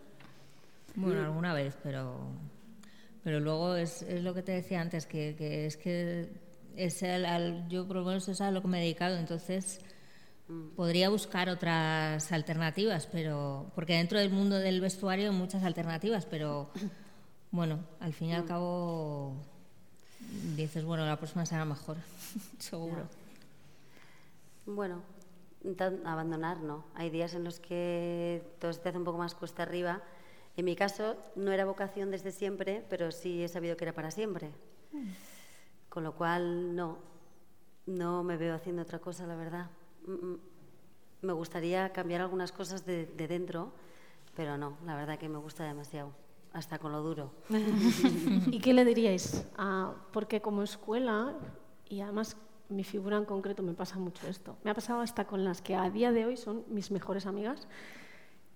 [0.94, 2.18] Bueno, alguna vez, pero,
[3.24, 6.30] pero luego es, es lo que te decía antes, que, que es que
[6.76, 9.80] es el, yo por lo menos es a lo que me he dedicado, entonces
[10.76, 16.70] podría buscar otras alternativas, pero porque dentro del mundo del vestuario hay muchas alternativas, pero
[17.50, 19.36] bueno, al fin y al cabo
[20.57, 21.96] dices, bueno, la próxima será mejor,
[22.59, 23.09] seguro.
[24.66, 25.02] Bueno,
[26.04, 26.84] abandonar, no.
[26.94, 30.02] Hay días en los que todo se te hace un poco más cuesta arriba.
[30.56, 34.10] En mi caso, no era vocación desde siempre, pero sí he sabido que era para
[34.10, 34.52] siempre.
[35.88, 36.98] Con lo cual, no,
[37.86, 39.70] no me veo haciendo otra cosa, la verdad.
[40.06, 40.38] Mm, mm.
[41.22, 43.72] Me gustaría cambiar algunas cosas de, dentro,
[44.36, 46.12] pero no, la verdad que me gusta demasiado,
[46.52, 47.32] hasta con lo duro.
[48.50, 49.46] ¿Y qué le diríais?
[49.56, 51.34] Ah, porque como escuela,
[51.88, 52.36] y además
[52.75, 54.57] mi figura en concreto me pasa mucho esto.
[54.64, 57.66] Me ha pasado hasta con las que a día de hoy son mis mejores amigas,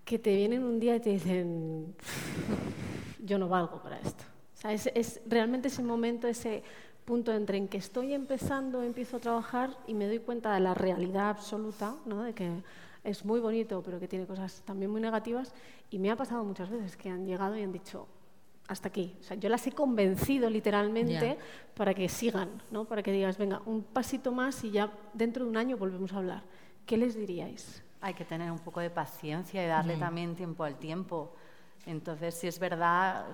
[0.05, 1.95] que te vienen un día y te dicen,
[3.23, 4.23] yo no valgo para esto.
[4.53, 6.63] O sea, es, realmente ese momento, ese
[7.05, 10.73] punto entre en que estoy empezando, empiezo a trabajar y me doy cuenta de la
[10.73, 12.23] realidad absoluta, ¿no?
[12.23, 12.49] de que
[13.03, 15.53] es muy bonito, pero que tiene cosas también muy negativas.
[15.89, 18.07] Y me ha pasado muchas veces que han llegado y han dicho,
[18.69, 19.17] hasta aquí.
[19.19, 21.37] O sea, yo las he convencido literalmente
[21.73, 22.85] para que sigan, ¿no?
[22.85, 26.17] para que digas, venga, un pasito más y ya dentro de un año volvemos a
[26.17, 26.43] hablar.
[26.85, 27.83] ¿Qué les diríais?
[27.99, 29.99] Hay que tener un poco de paciencia y darle mm.
[29.99, 31.33] también tiempo al tiempo.
[31.87, 33.25] Entonces, si es verdad,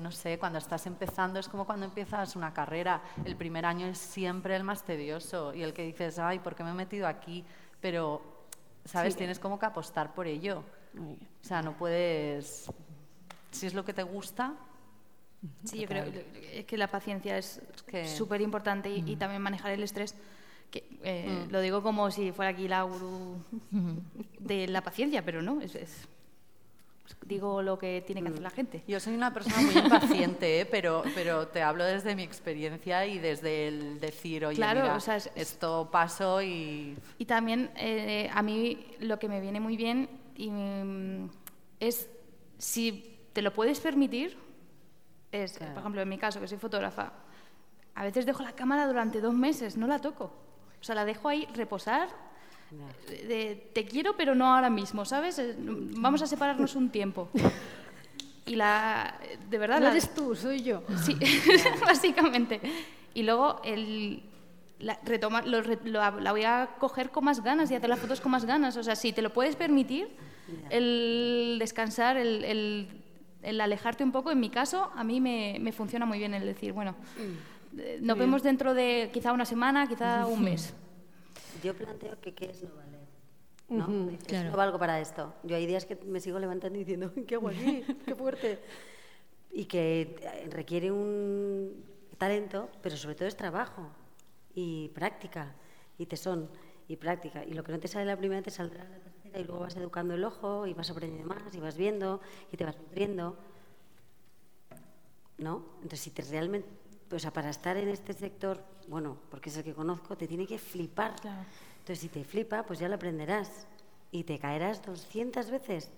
[0.00, 3.00] no sé, cuando estás empezando es como cuando empiezas una carrera.
[3.24, 6.64] El primer año es siempre el más tedioso y el que dices, ay, ¿por qué
[6.64, 7.44] me he metido aquí?
[7.80, 8.20] Pero,
[8.84, 9.14] ¿sabes?
[9.14, 10.64] Tienes como que apostar por ello.
[10.98, 12.72] O sea, no puedes...
[13.52, 14.56] Si es lo que te gusta,
[15.64, 16.04] Sí, yo creo
[16.66, 17.60] que la paciencia es
[18.16, 20.14] súper importante y, también manejar el estrés.
[20.70, 21.50] Que, eh, mm.
[21.50, 23.42] Lo digo como si fuera aquí la gurú
[24.38, 26.06] de la paciencia, pero no, es,
[27.26, 28.44] digo lo que tiene que hacer mm.
[28.44, 28.82] la gente.
[28.86, 30.66] Yo soy una persona muy impaciente, ¿eh?
[30.66, 34.98] pero, pero te hablo desde mi experiencia y desde el decir, oye, mira,
[35.34, 36.96] esto paso y...
[37.18, 41.30] Y también eh, a mí lo que me viene muy bien y, mm,
[41.80, 42.08] es
[42.58, 44.36] si te lo puedes permitir,
[45.32, 47.12] es, por ejemplo, en mi caso, que soy fotógrafa,
[47.94, 50.32] a veces dejo la cámara durante dos meses, no la toco.
[50.80, 52.08] O sea, la dejo ahí reposar.
[53.08, 55.38] De, te quiero, pero no ahora mismo, ¿sabes?
[55.38, 57.28] Eh, vamos a separarnos un tiempo.
[58.46, 59.18] Y la.
[59.48, 59.80] De verdad.
[59.80, 60.82] No eres tú, soy yo.
[61.04, 61.16] Sí,
[61.80, 62.60] básicamente.
[63.12, 64.22] Y luego el.
[64.78, 68.46] La, retomar, la voy a coger con más ganas y hacer las fotos con más
[68.46, 68.78] ganas.
[68.78, 70.08] O sea, si te lo puedes permitir,
[70.70, 72.99] el descansar, el el
[73.42, 76.72] alejarte un poco, en mi caso, a mí me, me funciona muy bien el decir,
[76.72, 76.94] bueno,
[77.78, 80.74] eh, nos vemos dentro de quizá una semana, quizá un mes.
[81.62, 83.00] Yo planteo que qué es no valer.
[83.68, 83.86] ¿no?
[83.86, 85.34] no valgo para esto.
[85.44, 88.58] Yo hay días que me sigo levantando y diciendo, qué guay, qué fuerte.
[89.52, 91.84] Y que eh, requiere un
[92.18, 93.90] talento, pero sobre todo es trabajo
[94.54, 95.56] y práctica
[95.98, 96.48] y tesón
[96.86, 97.44] y práctica.
[97.44, 100.14] Y lo que no te sale la primera te saldrá la y luego vas educando
[100.14, 102.20] el ojo y vas aprendiendo más y vas viendo
[102.52, 103.36] y te vas nutriendo.
[105.38, 105.64] ¿No?
[105.76, 106.68] Entonces, si te realmente,
[107.10, 110.46] o sea, para estar en este sector, bueno, porque es el que conozco, te tiene
[110.46, 111.14] que flipar.
[111.78, 113.66] Entonces, si te flipa, pues ya lo aprenderás
[114.10, 115.90] y te caerás 200 veces.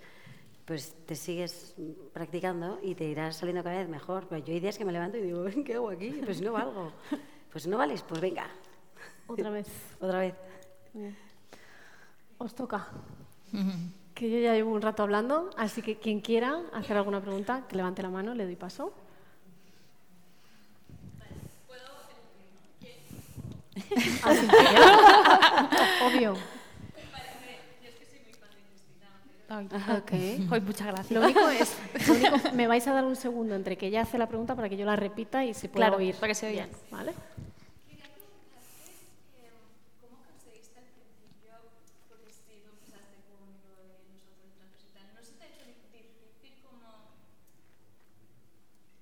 [0.64, 1.74] Pues te sigues
[2.12, 4.28] practicando y te irás saliendo cada vez mejor.
[4.28, 6.20] Pero yo hay días que me levanto y digo, ¿qué hago aquí?
[6.24, 6.92] Pues no valgo.
[7.50, 8.48] Pues no vales, pues venga.
[9.26, 9.68] Otra vez.
[10.00, 10.34] Otra vez.
[12.38, 12.88] os toca.
[14.14, 17.76] Que yo ya llevo un rato hablando, así que quien quiera hacer alguna pregunta, que
[17.76, 18.92] levante la mano, le doy paso.
[24.24, 26.04] Así que.
[26.06, 26.34] Obvio.
[29.48, 30.12] Ay, Ok.
[30.12, 31.10] Ay, muchas gracias.
[31.12, 31.76] Lo único es,
[32.08, 34.68] lo único- me vais a dar un segundo entre que ella hace la pregunta para
[34.70, 36.14] que yo la repita y se pueda Claro, oír.
[36.16, 36.64] para que se oiga.
[36.64, 37.12] Bien, ¿vale?
[40.00, 41.52] ¿Cómo conseguiste al principio,
[42.08, 45.48] porque sí, tú empezaste con lo de los autorretratos y tal, ¿no se te ha
[45.52, 47.12] hecho difícil como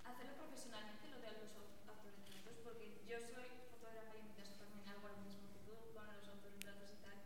[0.02, 2.58] hacerlo profesionalmente, lo de los au- autorretratos?
[2.66, 6.90] Porque yo soy fotógrafa y mientras también hago lo mismo que tú con los autorretratos
[6.90, 7.22] y tal,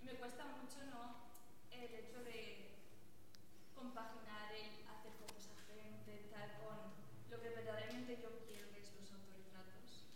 [0.00, 1.20] y me cuesta mucho, ¿no?,
[1.72, 2.70] el hecho de
[3.74, 6.94] compaginar el hacer fotos a gente, tal, con
[7.32, 10.06] lo que verdaderamente yo quiero que es los autorretratos.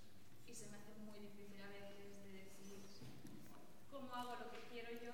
[0.47, 2.87] Y se me hace muy difícil a veces de decir
[3.91, 5.11] cómo hago lo que quiero yo,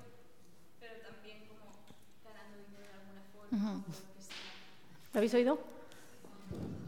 [0.77, 1.73] pero también como
[2.27, 4.45] ganando dinero de alguna forma o lo que sea.
[5.12, 5.59] ¿Lo habéis oído?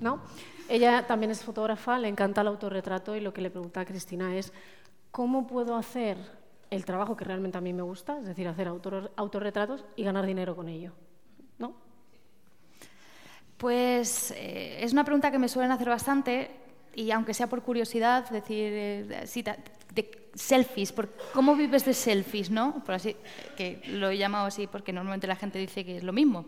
[0.01, 0.21] ¿No?
[0.69, 4.37] Ella también es fotógrafa, le encanta el autorretrato y lo que le pregunta a Cristina
[4.37, 4.53] es
[5.13, 6.17] ¿cómo puedo hacer
[6.71, 10.27] el trabajo que realmente a mí me gusta, es decir, hacer autor- autorretratos y ganar
[10.27, 10.93] dinero con ello?
[11.59, 11.75] ¿No?
[13.57, 16.51] Pues eh, es una pregunta que me suelen hacer bastante
[16.97, 19.59] y aunque sea por curiosidad, decir, eh, ta-
[19.95, 22.83] de selfies, por, ¿cómo vives de selfies, no?
[22.85, 23.17] Por así,
[23.57, 26.45] que lo he llamado así porque normalmente la gente dice que es lo mismo.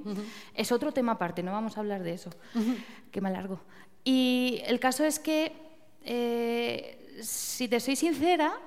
[0.55, 2.31] Es otro tema aparte, no vamos a hablar de eso,
[3.11, 3.61] que me alargo.
[4.05, 5.53] Y el caso es que,
[6.05, 8.59] eh, si te soy sincera,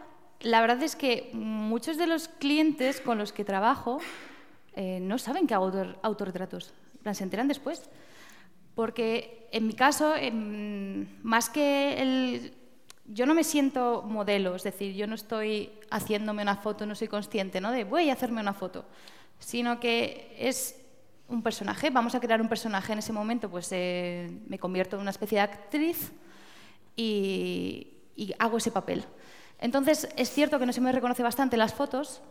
[0.42, 4.00] la verdad es que muchos de los clientes con los que trabajo
[4.76, 6.74] eh, no saben que hago autor- autorretratos,
[7.12, 7.90] se enteran después.
[8.76, 10.14] Porque en mi caso,
[11.24, 12.54] más que el...
[13.12, 17.08] Yo no me siento modelo, es decir, yo no estoy haciéndome una foto, no soy
[17.08, 17.72] consciente ¿no?
[17.72, 18.86] de voy a hacerme una foto,
[19.40, 20.80] sino que es
[21.28, 25.02] un personaje, vamos a crear un personaje en ese momento, pues eh, me convierto en
[25.02, 26.12] una especie de actriz
[26.96, 27.96] y,
[28.38, 29.06] hago ese papel.
[29.60, 32.22] Entonces, es cierto que no se me reconoce bastante las fotos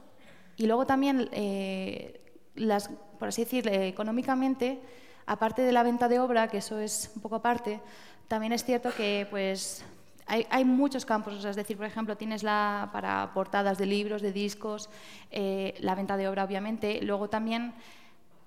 [0.56, 2.20] y luego también, eh,
[2.54, 4.80] las, por así decir, eh, económicamente,
[5.26, 7.80] aparte de la venta de obra, que eso es un poco aparte,
[8.28, 9.84] también es cierto que pues,
[10.28, 11.34] hay, hay muchos campos.
[11.34, 14.88] O sea, es decir, por ejemplo, tienes la para portadas de libros, de discos,
[15.30, 17.00] eh, la venta de obra, obviamente.
[17.02, 17.74] Luego también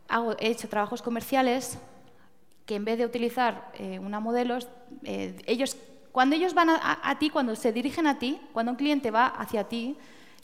[0.07, 1.77] hago, he hecho trabajos comerciales
[2.65, 4.57] que en vez de utilizar eh, una modelo,
[5.03, 5.75] eh, ellos,
[6.11, 9.11] cuando ellos van a, a- a ti, cuando se dirigen a ti, cuando un cliente
[9.11, 9.97] va hacia ti,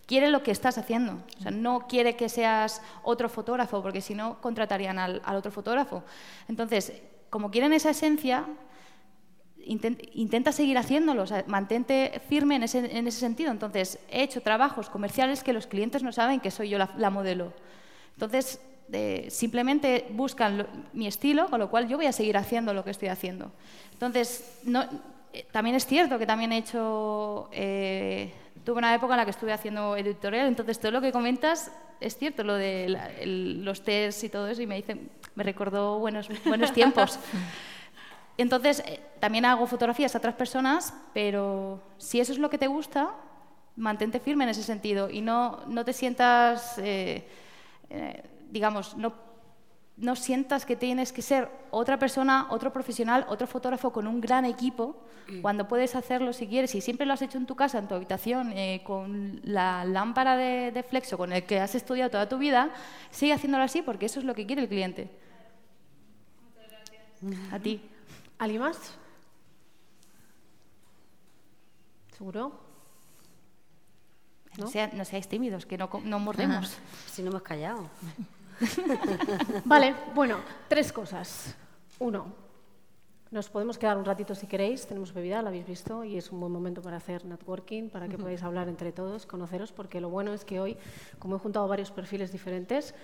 [0.06, 1.20] quiere lo que estás haciendo.
[1.40, 5.52] O sea, no quiere que seas otro fotógrafo, porque si no, contratarían al, al otro
[5.52, 6.04] fotógrafo.
[6.48, 6.94] Entonces,
[7.30, 8.46] como quieren esa esencia,
[9.68, 13.52] inten- intenta seguir haciéndolo, mantente firme en ese, en ese sentido.
[13.52, 17.54] Entonces, he hecho trabajos comerciales que los clientes no saben que soy yo la, modelo.
[18.14, 18.62] Entonces,
[18.92, 22.92] eh, simplemente buscan mi estilo, con lo cual yo voy a seguir haciendo lo que
[22.92, 23.52] estoy haciendo.
[23.94, 24.60] Entonces,
[25.34, 28.32] eh, también es cierto que también he hecho, eh,
[28.64, 32.16] tuve una época en la que estuve haciendo editorial, entonces todo lo que comentas es
[32.18, 32.96] cierto, lo de
[33.26, 34.98] los tests y todo eso, y me dice,
[35.36, 37.20] me recordó buenos, buenos tiempos.
[38.38, 42.68] Entonces, eh, también hago fotografías a otras personas, pero si eso es lo que te
[42.68, 43.16] gusta,
[43.78, 47.28] mantente firme en ese sentido y no, no te sientas, eh,
[47.90, 49.14] eh, digamos, no,
[49.98, 54.46] no sientas que tienes que ser otra persona, otro profesional, otro fotógrafo con un gran
[54.46, 55.04] equipo,
[55.42, 56.74] cuando puedes hacerlo si quieres.
[56.76, 60.38] Y siempre lo has hecho en tu casa, en tu habitación, eh, con la lámpara
[60.38, 62.72] de, de flexo con el que has estudiado toda tu vida,
[63.12, 65.10] sigue haciéndolo así porque eso es lo que quiere el cliente.
[67.52, 67.82] A ti.
[68.40, 68.78] ¿Alguien más?
[72.18, 72.52] ¿Seguro?
[74.58, 76.78] No, sea- no seáis tímidos, que no, no mordemos.
[77.12, 77.90] Si no hemos callado.
[79.66, 81.56] Vale, bueno, tres cosas.
[82.00, 82.34] Uno,
[83.30, 86.40] nos podemos quedar un ratito si queréis, tenemos bebida, la habéis visto, y es un
[86.40, 90.34] buen momento para hacer networking, para que podáis hablar entre todos, conoceros, porque lo bueno
[90.34, 90.78] es que hoy,
[91.20, 92.96] como he juntado varios perfiles diferentes,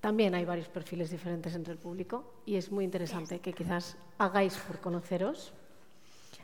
[0.00, 4.56] también hay varios perfiles diferentes entre el público, y es muy interesante que quizás hagáis
[4.56, 5.52] por conoceros,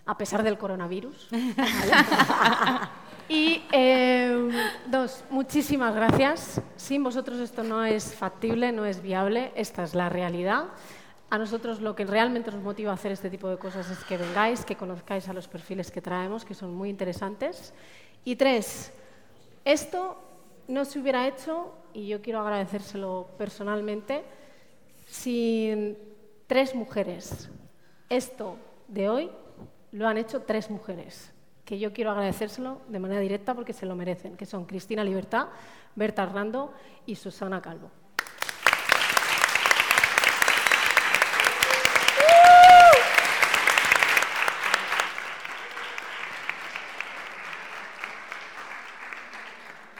[0.06, 1.28] a pesar del coronavirus.
[3.28, 4.50] Y eh,
[4.88, 6.60] dos, muchísimas gracias.
[6.76, 10.66] Sin vosotros esto no es factible, no es viable, esta es la realidad.
[11.30, 14.18] A nosotros lo que realmente nos motiva a hacer este tipo de cosas es que
[14.18, 17.72] vengáis, que conozcáis a los perfiles que traemos, que son muy interesantes.
[18.22, 18.92] Y tres,
[19.64, 20.18] esto
[20.68, 24.23] no se hubiera hecho, y yo quiero agradecérselo personalmente,
[25.06, 25.97] sin
[26.47, 27.51] tres mujeres.
[28.09, 28.56] Esto
[28.89, 29.31] de hoy
[29.93, 31.32] lo han hecho tres mujeres.
[31.64, 35.47] que yo quiero agradecérselo de manera directa porque se lo merecen, que son Cristina Libertad,
[35.94, 36.74] Berta Hernando
[37.06, 37.90] y Susana Calvo.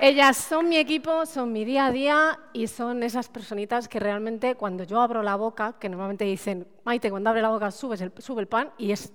[0.05, 4.57] Ellas son mi equipo, son mi día a día y son esas personitas que realmente
[4.57, 8.13] cuando yo abro la boca, que normalmente dicen, Maite, cuando abre la boca subes el,
[8.19, 9.13] sube el pan, y es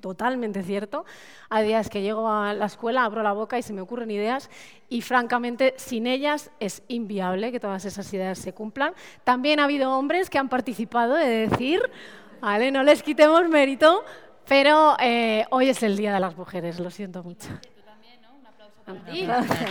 [0.00, 1.04] totalmente cierto.
[1.48, 4.48] Hay días que llego a la escuela, abro la boca y se me ocurren ideas
[4.88, 8.94] y francamente sin ellas es inviable que todas esas ideas se cumplan.
[9.24, 11.80] También ha habido hombres que han participado de decir,
[12.40, 14.04] vale, no les quitemos mérito,
[14.46, 17.48] pero eh, hoy es el Día de las Mujeres, lo siento mucho.
[18.88, 19.70] Muchas gracias.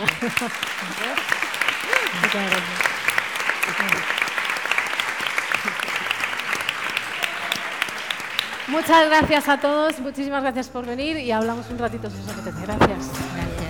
[8.68, 12.62] Muchas gracias a todos, muchísimas gracias por venir y hablamos un ratito si os apetece.
[12.62, 13.67] Gracias.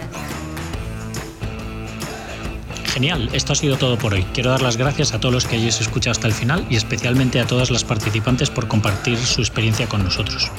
[2.93, 4.25] Genial, esto ha sido todo por hoy.
[4.33, 7.39] Quiero dar las gracias a todos los que hayáis escuchado hasta el final y especialmente
[7.39, 10.51] a todas las participantes por compartir su experiencia con nosotros.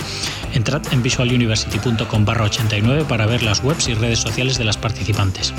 [0.54, 5.54] Entrad en visualuniversity.com barra 89 para ver las webs y redes sociales de las participantes.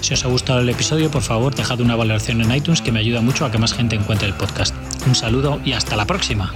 [0.00, 3.00] Si os ha gustado el episodio, por favor, dejad una valoración en iTunes que me
[3.00, 4.74] ayuda mucho a que más gente encuentre el podcast.
[5.06, 6.52] Un saludo y hasta la próxima.